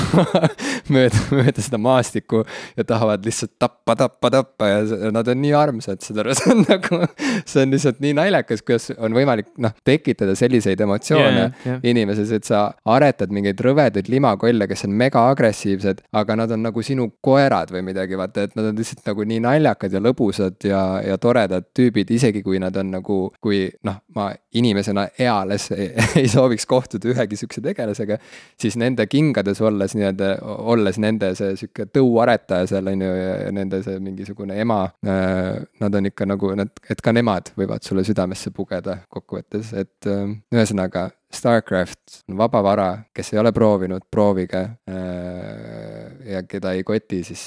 [0.94, 2.44] mööda, mööda seda maastikku
[2.78, 6.66] ja tahavad lihtsalt tappa, tappa, tappa ja nad on nii armsad, saad aru, see on
[6.68, 7.02] nagu,
[7.46, 11.80] see on lihtsalt nii naljakas, kuidas on võimalik noh, tekitada selliseid emotsioone yeah, yeah.
[11.92, 16.84] inimeses, et sa aretad mingeid rõvedaid limakolle, kes on mega agressiivsed, aga nad on nagu
[16.86, 20.84] sinu koerad või midagi, vaata, et nad on lihtsalt nagu nii naljakad ja lõbusad ja,
[21.06, 25.92] ja toredad tüübid, isegi kui nad on nagu, kui noh, ma inimesena eales ei,
[26.24, 28.18] ei sooviks kohtuda ühegi sihukese tegelasega,
[28.60, 30.34] siis nende kingades olles nii-öelda,
[30.72, 35.62] olles nende see sihuke tõuaretaja seal on ju ja nende see mingisugune ema äh,.
[35.82, 40.36] Nad on ikka nagu nad, et ka nemad võivad sulle südamesse pugeda kokkuvõttes, et äh,
[40.54, 44.62] ühesõnaga Starcraft on vaba vara, kes ei ole proovinud, proovige.
[44.90, 47.44] Äh, ja keda ei koti, siis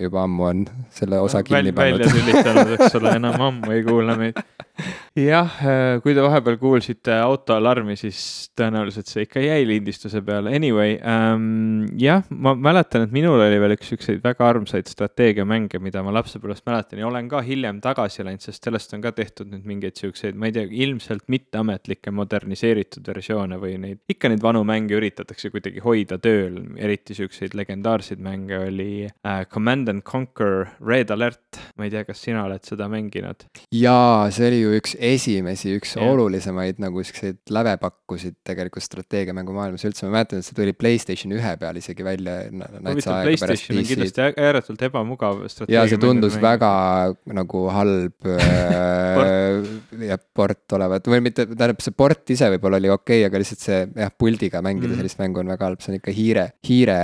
[0.00, 0.64] juba ammu on
[0.94, 2.00] selle osa kinni pannud.
[2.00, 4.40] välja tülitanud, eks ole, enam ammu ei kuula meid.
[5.16, 8.18] jah, äh, kui te vahepeal kuulsite autoalarmi, siis
[8.58, 10.52] tõenäoliselt see ikka jäi lindistuse peale.
[10.56, 16.02] Anyway ähm,, jah, ma mäletan, et minul oli veel üks siukseid väga armsaid strateegiamänge, mida
[16.04, 19.64] ma lapsepõlvest mäletan ja olen ka hiljem tagasi läinud, sest sellest on ka tehtud nüüd
[19.68, 24.96] mingeid siukseid, ma ei tea, ilmselt mitteametlikke moderniseeritud versioone või neid, ikka neid vanu mänge
[24.98, 31.60] üritatakse kuidagi hoida tööl, eriti siukseid legendaarseid mänge oli äh, Command and Conquer Red Alert.
[31.76, 33.46] ma ei tea, kas sina oled seda mänginud?
[33.74, 36.10] jaa, see oli ju üks esimesi, üks yeah.
[36.12, 41.52] olulisemaid nagu siukseid lävepakkusid tegelikult strateegiamängu maailmas üldse, ma mäletan, et see tuli Playstation ühe
[41.60, 42.36] peal isegi välja.
[42.52, 45.82] Playstation on kindlasti ääretult ebamugav strateegia.
[45.82, 46.70] ja see tundus väga
[47.36, 53.15] nagu halb äh, ja port olevat või mitte, tähendab see port ise võib-olla oli okei
[53.15, 55.00] okay,, aga lihtsalt see jah, puldiga mängida mm.
[55.00, 56.98] sellist mängu on väga halb, see on ikka hiire, hiire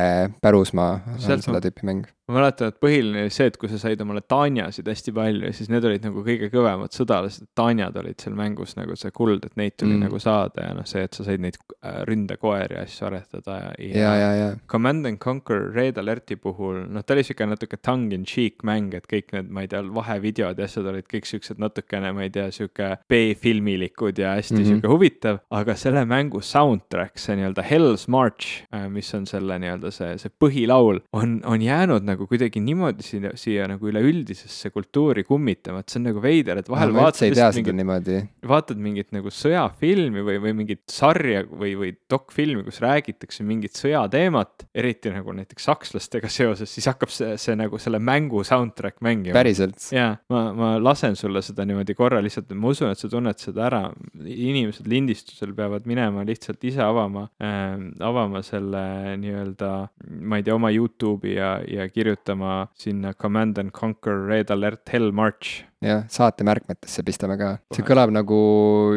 [0.44, 4.00] pärusmaa on seda tüüpi mäng ma mäletan, et põhiline oli see, et kui sa said
[4.02, 8.74] omale tanjasid hästi palju, siis need olid nagu kõige kõvemad sõdalased, tanjad olid seal mängus
[8.78, 10.06] nagu see kuld, et neid tuli mm.
[10.06, 13.72] nagu saada ja noh, see, et sa said neid äh, ründekoeri ja asju aretada ja,
[13.78, 13.92] ja.
[13.92, 14.48] ja, ja, ja.
[14.70, 18.94] Command and Conquer Red Alerti puhul, noh, ta oli sihuke natuke tongue in cheek mäng,
[18.96, 22.32] et kõik need, ma ei tea, vahevideod ja asjad olid kõik siuksed natukene, ma ei
[22.34, 24.70] tea, sihuke B-filmilikud ja hästi mm -hmm.
[24.72, 29.92] sihuke huvitav, aga selle mängu soundtrack, see nii-öelda Hell's March, äh, mis on selle nii-öelda
[29.94, 35.24] see, see põhilaul, on, on jäänud nagu nagu kuidagi niimoodi siia, siia nagu üleüldisesse kultuuri
[35.26, 39.32] kummitama, et see on nagu veider, et vahel no, vaatad lihtsalt mingit, vaatad mingit nagu
[39.32, 45.66] sõjafilmi või, või mingit sarja või, või dokfilmi, kus räägitakse mingit sõjateemat, eriti nagu näiteks
[45.70, 49.34] sakslastega seoses, siis hakkab see, see nagu selle mängu soundtrack mängima.
[49.36, 49.80] päriselt?
[49.94, 53.66] jaa, ma, ma lasen sulle seda niimoodi korra lihtsalt, ma usun, et sa tunned seda
[53.70, 53.82] ära.
[54.22, 59.72] inimesed lindistusel peavad minema lihtsalt ise avama äh,, avama selle nii-öelda,
[60.22, 64.88] ma ei tea, oma Youtube'i ja, ja kirjutama kirjutama sinna Command and Conquer Red Alert
[64.88, 67.50] Hell March jah, saate märkmetesse pistame ka.
[67.74, 68.38] see kõlab nagu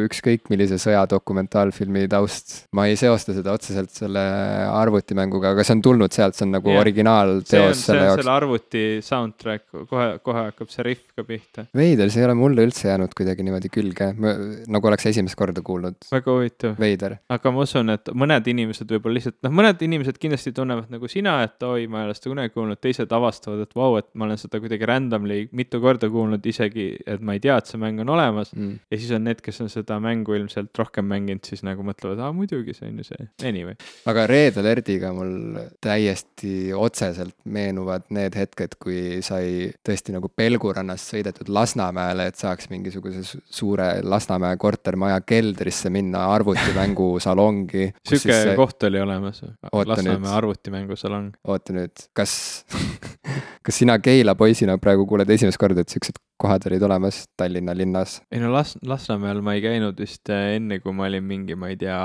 [0.06, 2.66] ükskõik millise sõjadokumentaalfilmi taust.
[2.76, 4.22] ma ei seosta seda otseselt selle
[4.70, 6.82] arvutimänguga, aga see on tulnud sealt, see on nagu yeah.
[6.82, 8.34] originaalteos selle jaoks selle.
[8.36, 11.66] arvuti soundtrack, kohe, kohe hakkab see riff ka pihta.
[11.76, 15.98] veider, see ei ole mulle üldse jäänud kuidagi niimoodi külge, nagu oleks esimest korda kuulnud.
[16.12, 17.18] väga huvitav, veider.
[17.32, 21.38] aga ma usun, et mõned inimesed võib-olla lihtsalt, noh, mõned inimesed kindlasti tunnevad nagu sina,
[21.46, 24.40] et oi, ma ei ole seda kunagi kuulnud, teised avastavad, et vau, et ma olen
[24.40, 26.75] seda kuidagi randomly mitu korda kuulnud, isegi
[27.06, 28.52] et ma ei tea, et see mäng on olemas.
[28.56, 28.78] Mm.
[28.90, 32.32] ja siis on need, kes on seda mängu ilmselt rohkem mänginud, siis nagu mõtlevad, aa
[32.36, 33.76] muidugi, see on ju see, anyway.
[34.10, 35.32] aga Red Alertiga mul
[35.84, 43.22] täiesti otseselt meenuvad need hetked, kui sai tõesti nagu Pelgurannast sõidetud Lasnamäele, et saaks mingisuguse
[43.26, 47.90] su- suure Lasnamäe kortermaja keldrisse minna arvutimängu salongi.
[48.08, 51.32] sihuke koht oli olemas, Oota Lasnamäe arvutimängusalong.
[51.48, 52.36] oota nüüd, kas,
[53.66, 58.22] kas sina Keila poisina praegu kuuled esimest korda, et siuksed kohad olid olemas Tallinna linnas?
[58.32, 61.70] ei no Las-, Lasnamäel ma ei käinud vist äh, enne, kui ma olin mingi, ma
[61.72, 61.98] ei tea,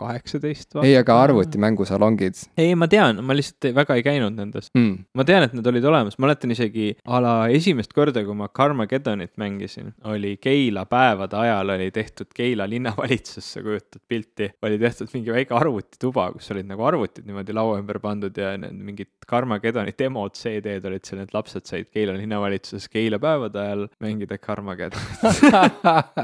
[0.00, 0.78] kaheksateist.
[0.82, 1.18] ei, aga.
[1.26, 4.70] arvutimängusalongid ei, ma tean, ma lihtsalt väga ei käinud nendes.
[4.76, 5.04] mm..
[5.14, 8.48] ma tean, et need olid olemas, ma mäletan isegi a la esimest korda, kui ma
[8.48, 15.34] Carmageddonit mängisin, oli Keila päevade ajal oli tehtud Keila linnavalitsusse, kujutad pilti, oli tehtud mingi
[15.34, 20.34] väike arvutituba, kus olid nagu arvutid niimoodi laua ümber pandud ja need mingid Carmageddoni demod,
[20.38, 23.20] CD-d olid seal, et lapsed said Keila linnavalitsuses Keila
[23.50, 25.20] päevade ajal mängida Carmageddonit.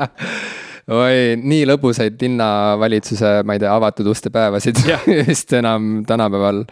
[1.00, 4.80] oi, nii lõbusaid linnavalitsuse, ma ei tea, avatud uste päevasid
[5.28, 6.64] vist enam tänapäeval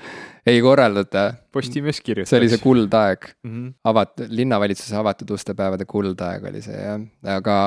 [0.46, 1.32] ei korraldata.
[1.52, 2.30] Postimees kirjutas.
[2.30, 3.50] see oli see kuldaeg, mm.
[3.50, 3.72] -hmm.
[3.90, 7.00] avat-, linnavalitsuse avatud uste päevade kuldaeg oli see jah,
[7.36, 7.58] aga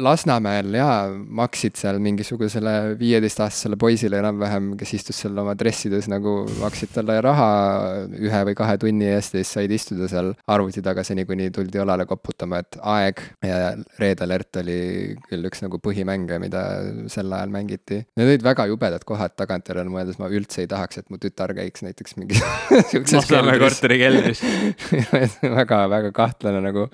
[0.00, 6.94] Lasnamäel jaa, maksid seal mingisugusele viieteistaastasele poisile enam-vähem, kes istus seal oma dressides nagu, maksid
[6.94, 7.50] talle raha
[8.16, 11.82] ühe või kahe tunni eest ja siis said istuda seal arvuti taga seni, kuni tuldi
[11.84, 13.60] õlale koputama, et aeg ja
[14.00, 14.80] Red Alert oli
[15.28, 16.64] küll üks nagu põhimänge, mida
[17.12, 18.06] sel ajal mängiti.
[18.16, 21.84] Need olid väga jubedad kohad tagantjärele mõeldes, ma üldse ei tahaks, et mu tütar käiks
[21.84, 22.40] näiteks mingis
[22.88, 24.44] siukses Lasnamäe korteri keldris.
[25.60, 26.88] väga, väga kahtlane nagu.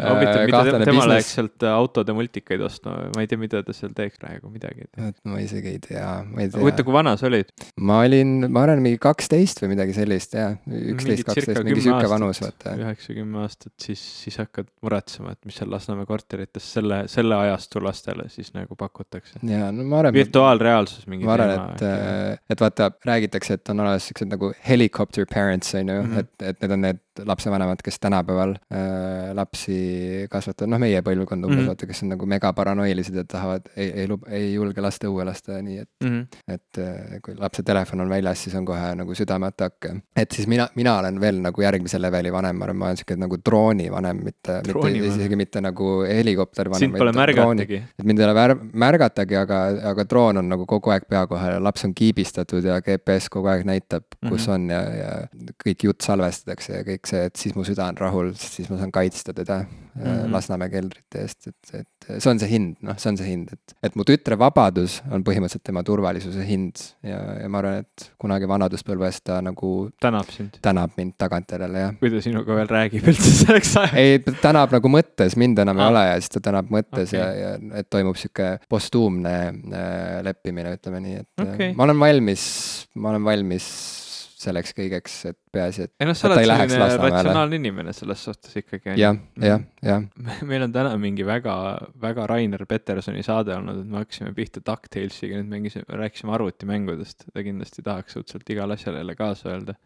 [0.00, 3.72] huvitav, mida te- tema läheks sealt äh, autode multikaid ostma, ma ei tea, mida ta
[3.76, 4.88] seal teeks praegu, midagi.
[4.98, 6.86] et ma isegi ei tea, ma ei huvitav, tea.
[6.88, 7.52] kui vana sa olid?
[7.78, 12.10] ma olin, ma arvan, mingi kaksteist või midagi sellist jah, üksteist, kaksteist, mingi kümme sihuke
[12.10, 12.74] vanus, vaata.
[12.82, 18.26] üheksa-kümme aastat, siis, siis hakkad muretsema, et mis seal Lasnamäe korterites selle, selle ajastu lastele
[18.34, 19.38] siis nagu pakutakse.
[19.46, 24.10] ja no ma arvan, virtuaalreaalsus mingi ma arvan, et, et vaata, räägitakse, et on olemas
[24.10, 26.18] siuksed nagu helicopter parents on ju Mhm.
[26.18, 31.48] et, et need on need lapsevanemad, kes tänapäeval äh, lapsi kasvatavad, noh, meie põlvkond umbes
[31.48, 31.60] mm, Mhm.
[31.64, 31.68] -hmm.
[31.68, 35.62] vaata, kes on nagu megaparanoilised ja tahavad, ei, ei luba, ei julge lasta õue lasta,
[35.62, 36.08] nii et mm.
[36.10, 36.26] -hmm.
[36.54, 39.84] et äh, kui lapse telefon on väljas, siis on kohe nagu südameatakk.
[40.16, 43.16] et siis mina, mina olen veel nagu järgmise leveli vanem, ma arvan, ma olen sihuke
[43.16, 45.10] nagu drooni vanem, mitte, mitte Droonivanem.
[45.20, 46.78] isegi mitte nagu helikopter vanem.
[46.78, 47.82] sind pole märgatagi.
[47.98, 49.60] et mind ei ole vär-, märgatagi, aga,
[49.90, 53.46] aga droon on nagu kogu aeg pea kohal ja laps on kiibistatud ja GPS kogu
[53.48, 54.54] aeg näitab, kus Mhm.
[54.54, 55.28] on ja, ja
[55.66, 58.92] kõik jutt salvestatakse ja kõik see, et siis mu süda on rahul, siis ma saan
[58.94, 60.02] kaitsta teda mm.
[60.02, 60.32] -hmm.
[60.32, 63.74] Lasnamäe keldrite eest, et, et see on see hind, noh, see on see hind, et,
[63.88, 68.48] et mu tütre vabadus on põhimõtteliselt tema turvalisuse hind ja, ja ma arvan, et kunagi
[68.50, 70.58] vanaduspõlves ta nagu tänab sind.
[70.64, 73.96] tänab mind tagantjärele jah kui ta sinuga veel räägib üldse selleks ajaks.
[74.00, 75.92] ei, ta tänab nagu mõttes, mind enam ei Aa.
[75.94, 77.20] ole ja siis ta tänab mõttes okay.
[77.20, 81.54] ja, ja et toimub sihuke postuumne äh, leppimine, ütleme nii, et Okei.
[81.54, 81.76] okay.
[81.76, 82.46] ma olen valmis,
[82.94, 83.68] ma olen valmis
[84.44, 88.94] selleks kõigeks, et peaasi, et ei noh, sa oled selline ratsionaalne inimene selles suhtes ikkagi.
[89.00, 90.04] jah, jah, jah.
[90.48, 91.54] meil on täna mingi väga,
[92.02, 97.28] väga Rainer Petersoni saade olnud, et me hakkasime pihta DuckTalesiga, nüüd mängisime, rääkisime arvutimängudest.
[97.32, 99.76] ta kindlasti tahaks õudselt igale asjale jälle kaasa öelda.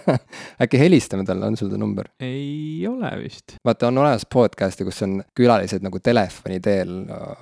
[0.64, 2.10] äkki helistame talle, on sul ta number?
[2.24, 3.58] ei ole vist.
[3.64, 6.94] vaata, on olemas podcast'e, kus on külalised nagu telefoni teel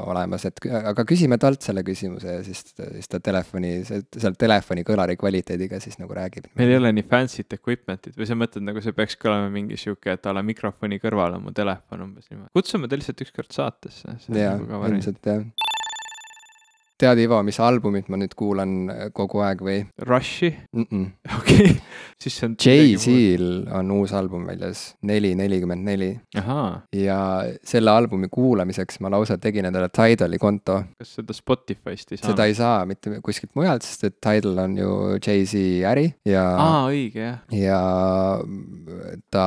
[0.06, 5.18] olemas, et aga küsime talt selle küsimuse ja siis, siis ta telefoni, seal telefoni kõlari
[5.20, 6.48] kvaliteediga siis nagu räägib.
[6.56, 10.16] Meil ei ole nii fancy't equipment'it või sa mõtled nagu see peakski olema mingi sihuke,
[10.16, 12.52] et a la mikrofoni kõrval on mu telefon umbes niimoodi.
[12.56, 14.18] kutsume ta lihtsalt ükskord saatesse.
[14.32, 15.44] jaa, ilmselt jah.
[17.00, 19.78] tead, Ivo, mis albumit ma nüüd kuulan äh, kogu aeg või
[20.08, 20.48] Rushi,
[21.38, 21.74] okei,
[22.22, 22.54] siis see on.
[22.62, 26.10] Jay-Z-l on uus album väljas, neli nelikümmend neli
[26.96, 27.18] ja
[27.66, 30.78] selle albumi kuulamiseks ma lausa tegin endale Tidali konto.
[30.98, 32.30] kas seda Spotify'st ei saa?
[32.30, 34.90] seda ei saa mitte kuskilt mujalt, sest et Tidal on ju
[35.20, 37.38] Jay-Z äri ja aa, õige jah.
[37.52, 37.80] ja
[39.30, 39.46] ta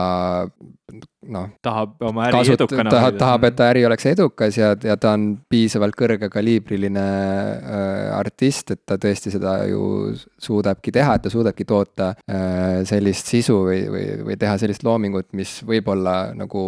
[1.28, 1.49] noh.
[1.61, 5.13] tahab oma äri kasut, edukana tahab, tahab, et ta äri oleks edukas ja, ja ta
[5.17, 11.67] on piisavalt kõrgekaliibriline äh, artist, et ta tõesti seda ju suudabki teha, et ta suudabki
[11.67, 16.63] toota äh, sellist sisu või, või, või teha sellist loomingut, mis võib olla nagu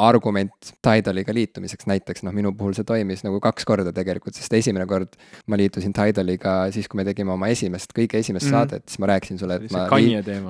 [0.00, 4.88] argument Tidaliga liitumiseks, näiteks noh, minu puhul see toimis nagu kaks korda tegelikult, sest esimene
[4.88, 5.18] kord
[5.50, 8.72] ma liitusin Tidaliga siis, kui me tegime oma esimest, kõige esimest mm -hmm.
[8.72, 9.84] saadet, siis ma rääkisin sulle, et ma.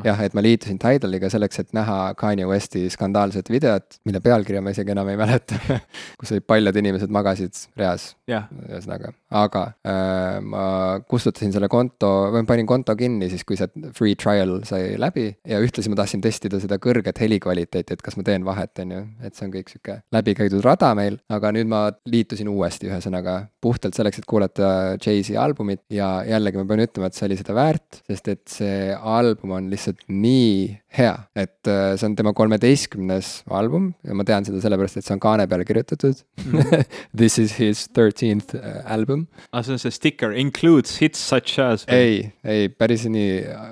[0.07, 4.75] jah, et ma liitusin Tidaliga selleks, et näha Kanye Westi skandaalset videot, mille pealkirja ma
[4.75, 5.57] isegi enam ei mäleta
[6.21, 8.13] kus olid paljud inimesed magasid reas.
[8.31, 8.47] Yeah..
[8.69, 10.65] ühesõnaga, aga äh, ma
[11.09, 15.59] kustutasin selle konto, või panin konto kinni siis, kui see free trial sai läbi ja
[15.63, 19.37] ühtlasi ma tahtsin testida seda kõrget helikvaliteeti, et kas ma teen vahet, on ju, et
[19.37, 24.21] see on kõik sihuke läbikäidud rada meil, aga nüüd ma liitusin uuesti, ühesõnaga puhtalt selleks,
[24.21, 24.71] et kuulata
[25.01, 28.95] Jay-Z albumit ja jällegi ma pean ütlema, et see oli seda väärt, sest et see
[28.95, 30.55] album on lihtsalt nii
[30.91, 35.15] hea, et äh, see on tema kolmeteistkümnes album ja ma tean seda sellepärast, et see
[35.15, 36.87] on kaane peale kirjutatud mm.
[37.21, 39.29] This is his thirteenth äh, album.
[39.51, 41.87] aa, ah, see on see sticker, includes hits such as.
[41.87, 43.69] ei, ei päris nii äh,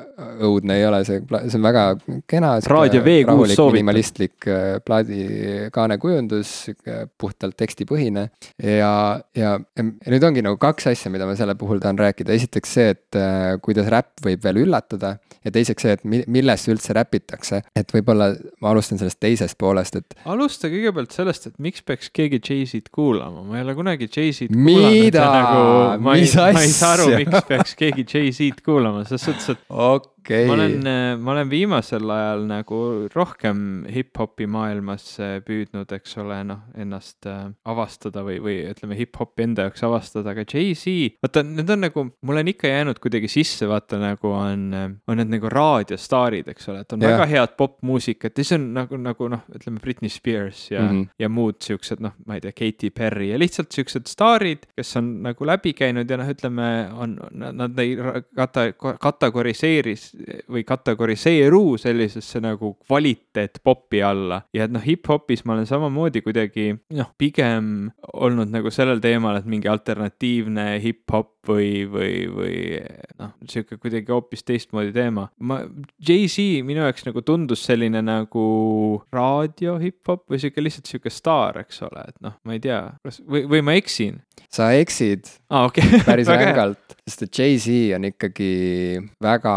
[0.47, 1.85] õudne ei ole see, see on väga
[2.31, 2.55] kena.
[2.71, 3.75] raadio V6 soovitab.
[3.81, 4.49] minimalistlik
[4.87, 5.23] plaadi
[5.75, 8.29] kaanekujundus, sihuke puhtalt tekstipõhine
[8.63, 8.93] ja,
[9.35, 12.95] ja, ja nüüd ongi nagu kaks asja, mida ma selle puhul tahan rääkida, esiteks see,
[12.95, 13.21] et
[13.65, 18.31] kuidas räpp võib veel üllatada ja teiseks see, et millest üldse räpitakse, et võib-olla
[18.63, 20.19] ma alustan sellest teisest poolest, et.
[20.29, 25.19] alusta kõigepealt sellest, et miks peaks keegi Jay-Z-d kuulama, ma ei ole kunagi Jay-Z-d kuulanud.
[25.19, 25.65] Nagu,
[26.05, 30.18] ma ei, ma ei saa aru, miks peaks keegi Jay-Z-d kuulama, selles suhtes, et okay
[30.29, 30.47] okay..
[30.47, 32.81] ma olen, äh, ma olen viimasel ajal nagu
[33.15, 33.61] rohkem
[33.93, 39.85] hip-hopi maailmasse püüdnud, eks ole, noh, ennast äh, avastada või, või ütleme, hip-hopi enda jaoks
[39.89, 44.33] avastada, aga Jay-Z, vaata, need on nagu, mul on ikka jäänud kuidagi sisse, vaata nagu
[44.35, 44.69] on,
[45.09, 47.17] on need nagu raadiostaarid, eks ole, et on yeah.
[47.17, 51.15] väga head popmuusikat ja siis on nagu, nagu noh, ütleme Britney Spears ja mm, -hmm.
[51.25, 55.11] ja muud siuksed, noh, ma ei tea, Katy Perry ja lihtsalt siuksed staarid, kes on
[55.25, 56.69] nagu läbi käinud ja noh, ütleme,
[56.99, 57.97] on, nad ei
[58.37, 60.18] kata-, kategoriseeris
[60.51, 64.43] või kategoriseeru sellisesse nagu kvaliteet popi alla.
[64.55, 69.49] Ja et noh, hip-hopis ma olen samamoodi kuidagi noh, pigem olnud nagu sellel teemal, et
[69.49, 72.57] mingi alternatiivne hip-hop või, või, või
[73.21, 75.29] noh, sihuke kuidagi hoopis teistmoodi teema.
[75.41, 75.61] ma,
[76.05, 78.47] Jay-Z minu jaoks nagu tundus selline nagu
[79.15, 83.23] raadio hip-hop või sihuke lihtsalt sihuke staar, eks ole, et noh, ma ei tea, kas
[83.25, 84.21] või, või ma eksin?
[84.53, 85.29] Sa eksid.
[85.51, 85.85] Ah, okay.
[86.09, 88.53] päris rängalt, sest et Jay-Z on ikkagi
[89.25, 89.55] väga,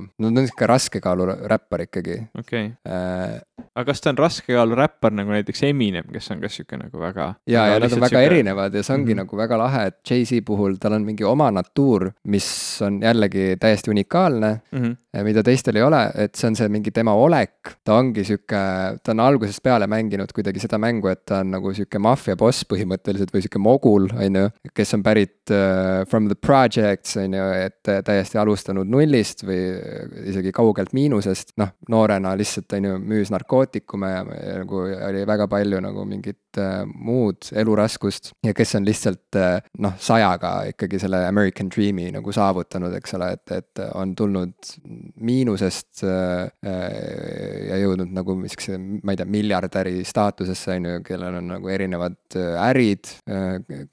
[0.00, 2.16] no ta on sihuke raskekaalu räppar ikkagi.
[2.38, 2.72] okei okay.
[2.88, 3.38] äh,.
[3.74, 7.34] aga kas ta on raskekaalu räppar nagu näiteks Eminem, kes on ka sihuke nagu väga.
[7.46, 8.24] ja, ja nad on väga siuke...
[8.30, 9.22] erinevad ja see ongi mm -hmm.
[9.24, 12.48] nagu väga lahe, et Jay-Z puhul tal on mingi oma natuur, mis
[12.86, 14.82] on jällegi täiesti unikaalne mm.
[14.82, 18.60] -hmm mida teistel ei ole, et see on see mingi tema olek, ta ongi sihuke,
[19.02, 22.62] ta on algusest peale mänginud kuidagi seda mängu, et ta on nagu sihuke maffia boss
[22.70, 26.38] põhimõtteliselt või sihuke mogul on ju, kes on pärit uh, from the
[26.70, 29.58] projects, on ju, et täiesti alustanud nullist või
[30.30, 34.22] isegi kaugelt miinusest, noh, noorena lihtsalt, on ju, müüs narkootikume ja,
[34.62, 38.32] nagu oli väga palju nagu mingit uh, muud eluraskust.
[38.46, 43.32] Ja kes on lihtsalt uh, noh, sajaga ikkagi selle American Dream'i nagu saavutanud, eks ole,
[43.36, 44.72] et, et on tulnud
[45.20, 51.52] miinusest uh, ja jõudnud nagu niisuguse, ma ei tea, miljardäri staatusesse, on ju, kellel on
[51.56, 52.38] nagu erinevad
[52.70, 53.10] ärid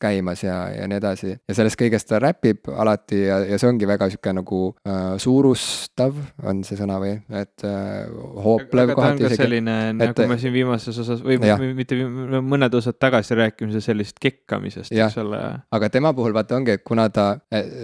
[0.01, 1.35] käimas käimas ja, ja nii edasi.
[1.47, 6.17] ja sellest kõigest ta räpib alati ja, ja see ongi väga sihuke nagu äh, suurustav,
[6.43, 8.09] on see sõna või, et äh,
[8.43, 9.39] hooplev kohati isegi.
[9.43, 11.57] selline, nagu et, me siin viimases osas või ja.
[11.77, 15.41] mitte mõned osad tagasi rääkisime sellest kekkamisest, eks ole.
[15.71, 17.29] aga tema puhul vaata ongi, et kuna ta,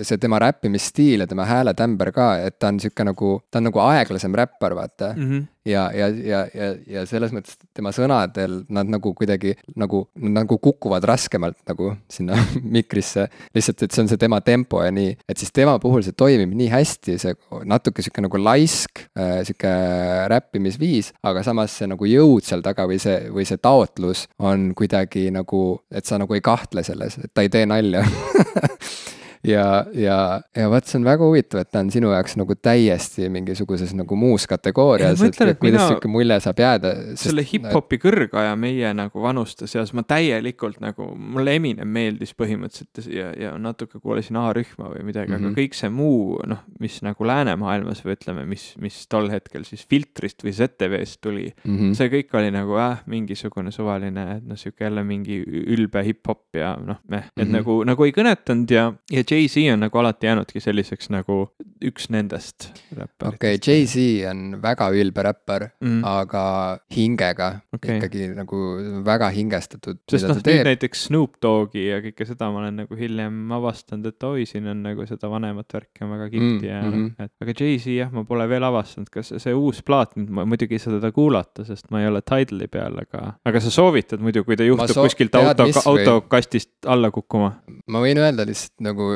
[0.02, 3.84] see tema räppimisstiil ja tema hääletämber ka, et ta on sihuke nagu, ta on nagu
[3.88, 5.32] aeglasem räppar, vaata mm.
[5.32, 10.58] -hmm ja, ja, ja, ja, ja selles mõttes tema sõnadel nad nagu kuidagi nagu, nagu
[10.60, 12.38] kukuvad raskemalt nagu sinna
[12.76, 13.28] mikrisse.
[13.56, 16.54] lihtsalt, et see on see tema tempo ja nii, et siis tema puhul see toimib
[16.58, 17.36] nii hästi, see
[17.70, 19.74] natuke sihuke nagu laisk äh,, sihuke
[20.34, 25.30] räppimisviis, aga samas see nagu jõud seal taga või see, või see taotlus on kuidagi
[25.34, 28.04] nagu, et sa nagu ei kahtle selles, et ta ei tee nalja
[29.44, 30.18] ja, ja,
[30.56, 34.16] ja vot see on väga huvitav, et ta on sinu jaoks nagu täiesti mingisuguses nagu
[34.20, 36.94] muus kategoorias, et, et kuidas sihuke mulje saab jääda.
[37.20, 43.32] selle hip-hopi kõrgaja meie nagu vanuste seas ma täielikult nagu, mulle Eminem meeldis põhimõtteliselt ja,
[43.38, 45.42] ja natuke kuulasin A-rühma või midagi mm, -hmm.
[45.42, 45.58] aga mhm.
[45.60, 50.44] kõik see muu noh, mis nagu läänemaailmas või ütleme, mis, mis tol hetkel siis filtrist
[50.46, 51.94] või ZTV-st tuli mm, -hmm.
[52.00, 56.74] see kõik oli nagu äh, mingisugune suvaline, et noh, sihuke jälle mingi ülbe hip-hop ja
[56.80, 57.58] noh, meh, et mm -hmm.
[57.60, 61.38] nagu, nagu ei kõnetanud ja, ja Jay-Z on nagu alati jäänudki selliseks nagu
[61.84, 63.36] üks nendest räpparitest.
[63.36, 66.44] okei okay,, Jay-Z on väga ülbe räppar mm., aga
[66.96, 67.98] hingega okay.
[67.98, 68.60] ikkagi nagu
[69.06, 70.00] väga hingestatud.
[70.12, 74.28] sest noh, nüüd näiteks Snoop Dogi ja kõike seda ma olen nagu hiljem avastanud, et
[74.28, 77.26] oi, siin on nagu seda vanemat värki on väga kihvti mm, ja mm -hmm.
[77.26, 80.84] et aga Jay-Z jah, ma pole veel avastanud, kas see uus plaat ma muidugi ei
[80.84, 84.58] saa teda kuulata, sest ma ei ole Tidal'i peal, aga, aga sa soovitad muidu, kui
[84.60, 87.54] ta juhtub kuskilt auto, autokastist alla kukkuma?
[87.88, 89.10] ma võin öelda lihtsalt nagu,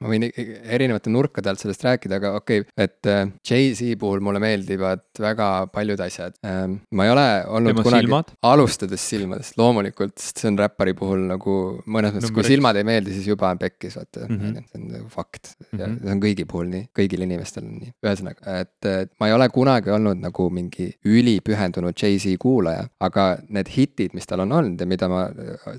[0.00, 4.40] ma võin erinevate nurkade alt sellest rääkida, aga okei okay,, et äh, Jay-Z puhul mulle
[4.42, 6.36] meeldivad väga paljud asjad.
[6.46, 11.26] Ähm, ma ei ole olnud Tema kunagi, alustades silmadest, loomulikult, sest see on räppari puhul
[11.30, 14.68] nagu mõnes mõttes, kui silmad ei meeldi, siis juba on pekkis, vaata mm, -hmm.
[14.70, 15.66] see on nagu fakt mm.
[15.66, 15.80] -hmm.
[15.80, 15.98] ja mhm.
[16.02, 19.48] see on kõigi puhul nii, kõigil inimestel on nii, ühesõnaga, et, et ma ei ole
[19.54, 24.86] kunagi olnud nagu mingi ülipühendunud Jay-Z kuulaja, aga need hitid, mis tal on olnud ja
[24.88, 25.26] mida ma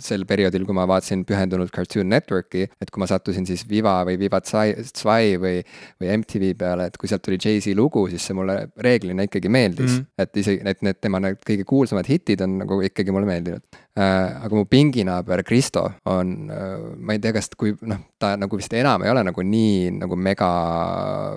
[0.04, 4.20] sel perioodil, kui ma vaatasin pühendunult Cartoon Networki, et kui ma sattusin siis Viva või
[4.20, 5.62] Viva Zwei või,
[6.02, 9.92] või MTV peale, et kui sealt tuli Jay-Z lugu, siis see mulle reeglina ikkagi meeldis
[9.92, 9.98] mm.
[9.98, 10.24] -hmm.
[10.26, 13.84] et isegi need, need tema need kõige kuulsamad hitid on nagu ikkagi mulle meeldinud.
[13.96, 18.74] Aga mu pinginaaber Kristo on äh,, ma ei tea, kas, kui noh, ta nagu vist
[18.76, 20.50] enam ei ole nagu nii nagu mega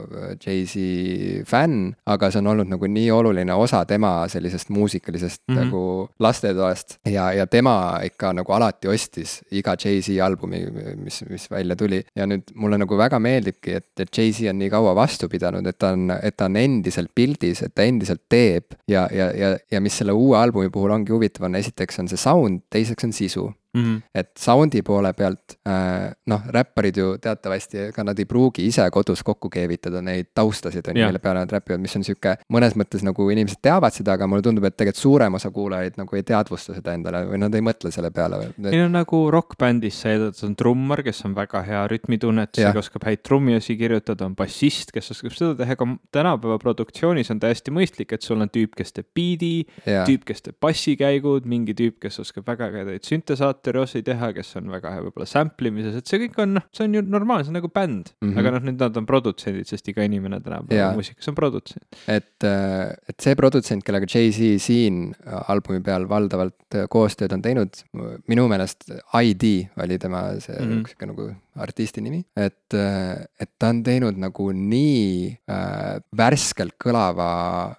[0.02, 5.54] äh, Jay-Z fänn, aga see on olnud nagu nii oluline osa tema sellisest muusikalisest mm
[5.54, 5.64] -hmm.
[5.64, 10.60] nagu lastetoast ja, ja tema ikka nagu alati ostis iga Jay-Z albumi,
[10.96, 12.02] mis, mis välja tuli.
[12.16, 15.78] Ja nüüd mulle nagu väga meeldibki, et, et Jay-Z on nii kaua vastu pidanud, et
[15.78, 18.76] ta on, et ta on endiselt pildis, et ta endiselt teeb.
[18.88, 22.20] Ja, ja, ja, ja mis selle uue albumi puhul ongi huvitav, on esiteks on see
[22.20, 24.02] sound, teiseks on sisu Mm -hmm.
[24.14, 29.20] et sound'i poole pealt äh, noh, räpparid ju teatavasti, ega nad ei pruugi ise kodus
[29.22, 33.04] kokku keevitada neid taustasid, on ju, mille peale nad räpivad, mis on sihuke mõnes mõttes
[33.04, 36.74] nagu inimesed teavad seda, aga mulle tundub, et tegelikult suurem osa kuulajaid nagu ei teadvusta
[36.78, 38.38] seda endale või nad ei mõtle selle peale.
[38.56, 43.20] meil on nagu rokkbändis see, et on trummar, kes on väga hea rütmitunnetusega, oskab häid
[43.22, 48.24] trummiosi kirjutada, on bassist, kes oskab seda teha, aga tänapäeva produktsioonis on täiesti mõistlik, et
[48.24, 52.72] sul on tüüp, kes teeb biidi, tüüp, kes teeb bassikäigud, mingi tüüp, kes oskab väga
[52.72, 56.60] ägedaid süntesaatoreid materiosi teha, kes on väga hea võib-olla sample imises, et see kõik on,
[56.74, 58.30] see on ju normaalne, see on nagu bänd mm.
[58.30, 58.40] -hmm.
[58.40, 61.84] aga noh, nüüd nad on produtsendid, sest iga inimene tänapäeval muusikas on produtsent.
[62.06, 65.12] et, äh, et see produtsent, kellega Jay-Z siin
[65.48, 67.82] albumi peal valdavalt äh, koostööd on teinud,
[68.30, 70.88] minu meelest ID oli tema see mm -hmm.
[70.88, 71.30] sihuke nagu
[71.62, 77.30] artisti nimi, et, et ta on teinud nagu nii äh, värskelt kõlava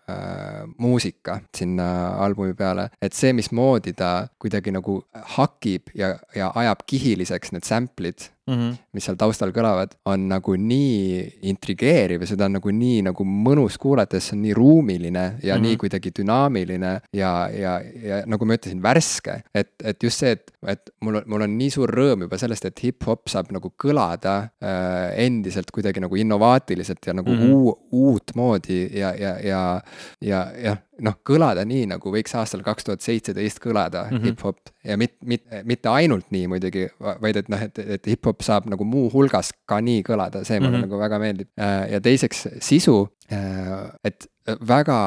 [0.09, 1.89] äh, muusika sinna
[2.25, 4.99] albumi peale, et see, mismoodi ta kuidagi nagu
[5.35, 8.77] hakib ja, ja ajab kihiliseks need sample'id mm, -hmm.
[8.93, 13.77] mis seal taustal kõlavad, on nagu nii intrigeeriv ja seda on nagu nii nagu mõnus
[13.81, 15.67] kuulata, sest see on nii ruumiline ja mm -hmm.
[15.67, 19.41] nii kuidagi dünaamiline ja, ja, ja nagu ma ütlesin, värske.
[19.53, 22.65] et, et just see, et, et mul on, mul on nii suur rõõm juba sellest,
[22.65, 27.53] et hip-hop saab nagu kõlada äh, endiselt kuidagi nagu innovaatiliselt ja nagu mm -hmm.
[27.53, 29.81] uu, uutmoodi ja, ja, ja,
[30.21, 34.25] ja, jah noh, kõlada nii, nagu võiks aastal kaks tuhat seitseteist kõlada mm -hmm.
[34.29, 38.69] hip-hop ja mit-, mit-, mitte ainult nii muidugi, vaid et noh, et, et hip-hop saab
[38.71, 40.87] nagu muuhulgas ka nii kõlada, see mulle mm -hmm.
[40.87, 41.49] nagu väga meeldib.
[41.59, 44.27] Äh, ja teiseks sisu, äh, et
[44.67, 44.99] väga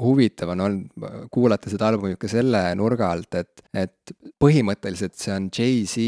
[0.00, 5.48] huvitav on olnud kuulata seda albumit ka selle nurga alt, et, et põhimõtteliselt see on
[5.52, 6.04] Jay-Z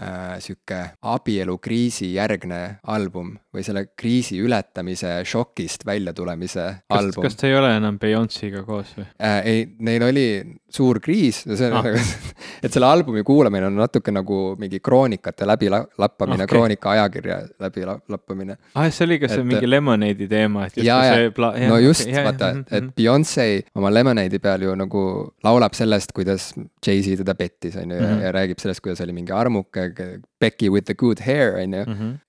[0.00, 0.80] äh, sihuke
[1.14, 2.60] abielukriisi järgne
[2.94, 7.26] album või selle kriisi ületamise šokist väljatulemise album.
[7.26, 9.40] kas ta ei ole enam Beyonce'iga koos või äh,?
[9.44, 10.26] ei, neil oli
[10.74, 11.84] suur kriis, see on ah.
[11.84, 12.02] nagu,
[12.64, 18.58] et selle albumi kuulamine on natuke nagu mingi kroonikate läbilappamine okay., kroonika ajakirja läbilappamine.
[18.74, 21.54] ah, see oli ka see et, mingi Lemonade'i teema, et just see pla-.
[21.70, 22.90] no just okay,, vaata, mhm, et.
[22.98, 23.46] Beyonce
[23.78, 25.04] oma Lemonade'i peal ju nagu
[25.46, 28.30] laulab sellest, kuidas Jay-Z teda pettis, on ju, ja mhm.
[28.36, 29.90] räägib sellest, kuidas oli mingi armuke,
[30.44, 31.84] Becky with the good hair, on ju.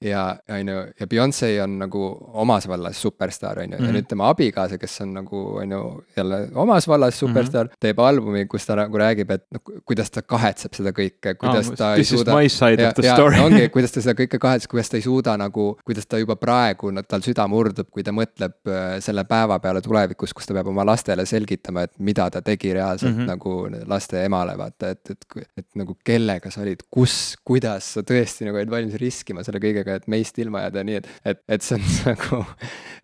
[0.09, 2.01] ja, on ju, ja Beyonce on nagu
[2.33, 5.81] omas vallas superstaar, on ju, ja nüüd tema abikaasa, kes on nagu, on ju,
[6.17, 7.81] jälle omas vallas superstaar mm, -hmm.
[7.87, 11.77] teeb albumi, kus ta nagu räägib, et noh, kuidas ta kahetseb seda kõike, kuidas ah,
[11.81, 12.37] ta ei suuda.
[12.77, 16.21] ja, ja ongi, kuidas ta seda kõike kahetseb, kuidas ta ei suuda nagu, kuidas ta
[16.21, 20.55] juba praegu, tal süda murdub, kui ta mõtleb äh, selle päeva peale tulevikus, kus ta
[20.57, 23.27] peab oma lastele selgitama, et mida ta tegi reaalselt mm -hmm.
[23.27, 28.47] nagu laste emale, vaata, et, et, et nagu kellega sa olid, kus, kuidas sa tõesti
[28.47, 31.77] nagu olid valmis riskima selle kõigega, et meist ilma jääda, nii et, et, et see
[31.79, 32.41] on nagu,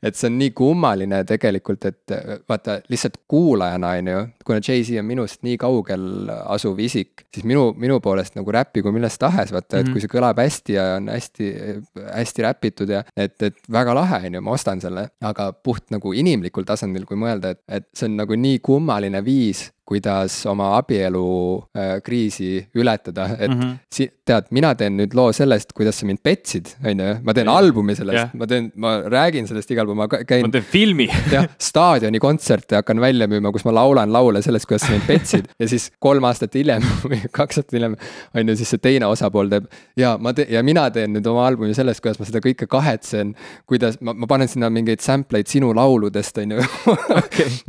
[0.02, 2.16] et see on nii kummaline tegelikult, et
[2.50, 7.72] vaata, lihtsalt kuulajana, on ju, kuna Jay-Z on minust nii kaugel asuv isik, siis minu,
[7.80, 9.94] minu poolest nagu räppi kui millest tahes, vaata, et mm -hmm.
[9.94, 11.52] kui see kõlab hästi ja on hästi,
[12.08, 16.14] hästi räpitud ja et, et väga lahe, on ju, ma ostan selle, aga puht nagu
[16.14, 21.28] inimlikul tasandil, kui mõelda, et, et see on nagu nii kummaline viis, kuidas oma abielu
[21.76, 23.60] äh, kriisi ületada, et mm.
[23.60, 23.78] -hmm.
[23.92, 27.50] si-, tead, mina teen nüüd loo sellest, kuidas sa mind petsid, on ju, ma teen
[27.52, 28.36] albumi sellest Jah.
[28.38, 32.78] ma teen, ma räägin sellest igal pool, ma käin ma teen filmi jah, staadioni kontserte
[32.80, 36.28] hakkan välja müüma, kus ma laulan laule sellest, kuidas sa mind petsid ja siis kolm
[36.30, 37.98] aastat hiljem või kaks aastat hiljem
[38.38, 39.68] on ju siis see teine osapool teeb.
[40.00, 43.36] ja ma teen ja mina teen nüüd oma albumi sellest, kuidas ma seda kõike kahetsen,
[43.70, 46.70] kuidas ma, ma panen sinna mingeid sample eid sinu lauludest, on ju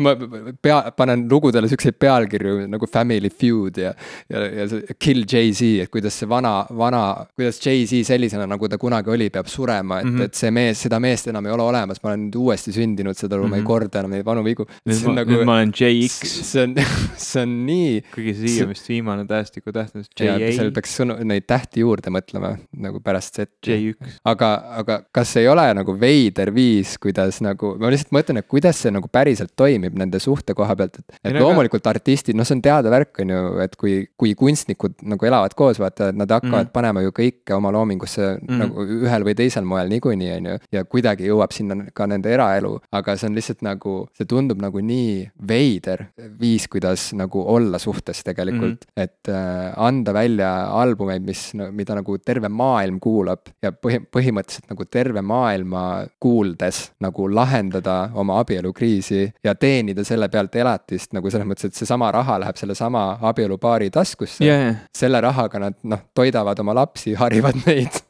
[0.05, 0.15] ma
[0.63, 3.95] pea, panen lugudele siukseid pealkirju nagu Family Feud ja,
[4.31, 7.03] ja, ja Kill Jay-Z, et kuidas see vana, vana,
[7.35, 10.17] kuidas Jay-Z sellisena, nagu ta kunagi oli, peab surema, et mm.
[10.19, 10.31] -hmm.
[10.31, 13.33] et see mees, seda meest enam ei ole olemas, ma olen nüüd uuesti sündinud, saad
[13.33, 13.51] aru mm, -hmm.
[13.51, 13.71] ma ei Mhm.
[13.71, 14.67] korda enam neid vanu vigu.
[14.89, 16.75] nüüd ma, ma olen JX see on,
[17.29, 18.03] see on nii.
[18.13, 22.13] kuigi see siia vist viimane tähestiku täht on seal JA peaks sõnu, neid tähti juurde
[22.15, 23.73] mõtlema nagu pärast setti.
[23.73, 24.51] J1 aga,
[24.83, 28.93] aga kas ei ole nagu veider viis, kuidas nagu, ma lihtsalt mõtlen, et kuidas see
[28.95, 31.19] nagu päriselt toimib nende suhte koha pealt, et.
[31.31, 35.29] et loomulikult artistid, noh, see on teada värk, on ju, et kui, kui kunstnikud nagu
[35.29, 36.73] elavad koos, vaata, et nad hakkavad Mhm.
[36.73, 38.59] panema ju kõike oma loomingusse Mhm.
[38.59, 40.59] nagu ühel või teisel moel niikuinii, on ju.
[40.73, 44.79] ja kuidagi jõuab sinna ka nende eraelu, aga see on lihtsalt nagu, see tundub nagu
[44.81, 46.07] nii veider
[46.41, 49.03] viis, kuidas nagu olla suhtes tegelikult mm, -hmm.
[49.03, 54.85] et äh, anda välja albumeid, mis, mida nagu terve maailm kuulab ja põhi, põhimõtteliselt nagu
[54.85, 61.65] terve maailma kuuldes nagu lahendada oma abielukriisi ja teenida selle pealt elatist nagu selles mõttes,
[61.71, 64.45] et seesama raha läheb sellesama abielupaari taskusse.
[64.47, 68.03] Yeah, selle rahaga nad noh, toidavad oma lapsi, harivad neid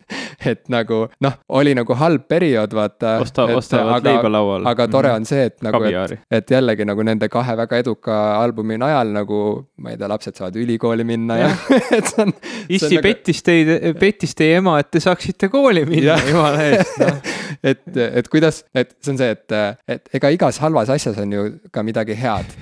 [0.53, 3.17] et nagu noh, oli nagu halb periood, vaata.
[3.23, 4.69] osta, ostavad leiba lauale.
[4.71, 8.79] aga tore on see, et nagu, et, et jällegi nagu nende kahe väga eduka albumi
[8.81, 9.43] najal nagu,
[9.83, 12.35] ma ei tea, lapsed saavad ülikooli minna ja, ja et see on.
[12.69, 13.05] issi nagu...
[13.09, 17.13] pettis teid, pettis teie ema, et te saaksite kooli minna, jumala eest no.
[17.73, 19.57] et, et kuidas, et see on see, et,
[19.97, 22.57] et ega igas halvas asjas on ju ka midagi head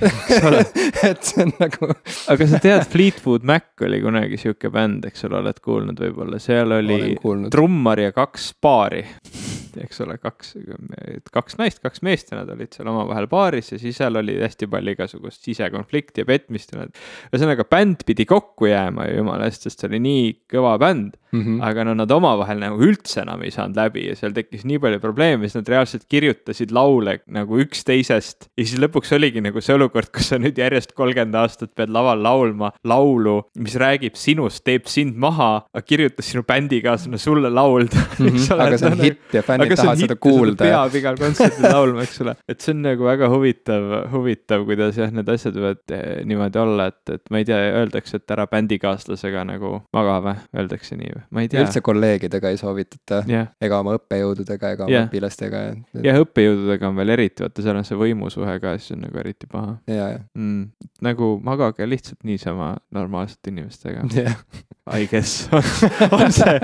[1.10, 1.90] et see on nagu.
[2.32, 6.74] aga sa tead, Fleetwood Mac oli kunagi sihuke bänd, eks ole, oled kuulnud võib-olla, seal
[6.76, 7.14] oli
[7.70, 9.06] trummar ja kaks paari.
[9.80, 10.54] Eks ole, kaks,
[11.32, 14.68] kaks naist, kaks meest ja nad olid seal omavahel paaris ja siis seal oli hästi
[14.70, 17.02] palju igasugust sisekonflikti ja petmist ja nad.
[17.30, 21.40] ühesõnaga bänd pidi kokku jääma ju jumala eest, sest see oli nii kõva bänd mm.
[21.40, 21.62] -hmm.
[21.64, 25.00] aga no nad omavahel nagu üldse enam ei saanud läbi ja seal tekkis nii palju
[25.02, 28.48] probleeme, siis nad reaalselt kirjutasid laule nagu üksteisest.
[28.56, 32.22] ja siis lõpuks oligi nagu see olukord, kus sa nüüd järjest kolmkümmend aastat pead laval
[32.22, 38.26] laulma laulu, mis räägib sinust, teeb sind maha, aga kirjutas sinu bändikaaslane sulle laulda mm.
[38.26, 38.60] -hmm.
[38.66, 40.64] aga see on nagu- hitt ja fännid tahavad seda kuulda.
[40.64, 45.12] peab igal kontserdil laulma, eks ole, et see on nagu väga huvitav, huvitav, kuidas jah,
[45.14, 49.44] need asjad võivad eh, niimoodi olla, et, et ma ei tea, öeldakse, et ära bändikaaslasega
[49.48, 51.64] nagu maga või, öeldakse nii või, ma ei tea.
[51.64, 53.50] üldse kolleegidega ei soovitata yeah.
[53.60, 55.06] ega oma õppejõududega ega Yeah.
[55.06, 55.60] õpilastega.
[56.02, 59.46] jah, õppejõududega on veel eriti, vaata, seal on see võimusuhe ka, siis on nagu eriti
[59.50, 59.76] paha.
[59.90, 60.90] ja mm,.
[61.06, 64.34] nagu magage lihtsalt niisama normaalsete inimestega yeah.
[64.90, 65.62] I guess on,
[66.10, 66.58] on see,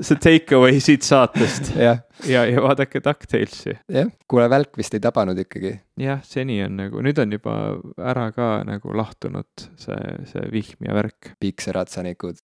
[0.00, 3.76] see take away siit saatest jah, ja, ja vaadake DuckTalesi.
[3.92, 5.74] jah, kuule, välk vist ei tabanud ikkagi.
[6.00, 7.56] jah, seni on nagu, nüüd on juba
[8.12, 10.00] ära ka nagu lahtunud see,
[10.30, 11.34] see vihm ja värk.
[11.42, 12.40] piikseratsanikud.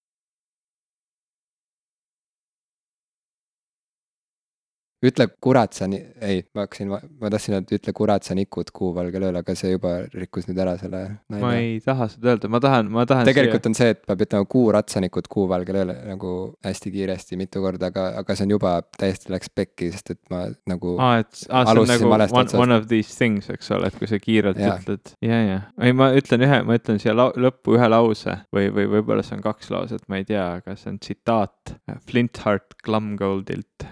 [5.01, 9.25] Ütle kurat sa nii, ei, ma hakkasin, ma tahtsin öelda, ütle kurat sa nikud kuuvalgel
[9.31, 11.01] ööl, aga see juba rikkus nüüd ära selle.
[11.33, 13.29] ma ei taha seda öelda, ma tahan, ma tahan.
[13.29, 13.71] tegelikult siia...
[13.73, 16.33] on see, et peab ütlema kuuratsanikud kuuvalgel ööl nagu
[16.67, 20.43] hästi kiiresti mitu korda, aga, aga see on juba täiesti läks pekki, sest et ma
[20.69, 20.97] nagu.
[21.01, 24.11] aa, et aa, see on nagu one, one of these things, eks ole, et kui
[24.11, 24.75] sa kiirelt ja.
[24.77, 25.15] ütled.
[25.25, 29.25] ja, ja, ei, ma ütlen ühe, ma ütlen siia lõppu ühe lause või, või võib-olla
[29.25, 31.75] see on kaks lauset, ma ei tea, aga see on tsitaat
[32.05, 33.89] Flintheart Glumgoldilt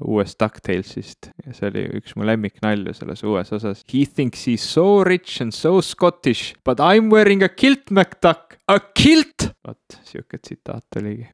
[0.00, 3.84] uuest DuckTalesist ja see oli üks mu lemmiknalju selles uues osas.
[3.92, 7.90] He thinks he is so rich and so Scottish, but I m wearing a kilt,
[7.90, 9.50] MacDuck, a kilt!
[9.66, 11.28] vot sihuke tsitaat oligi.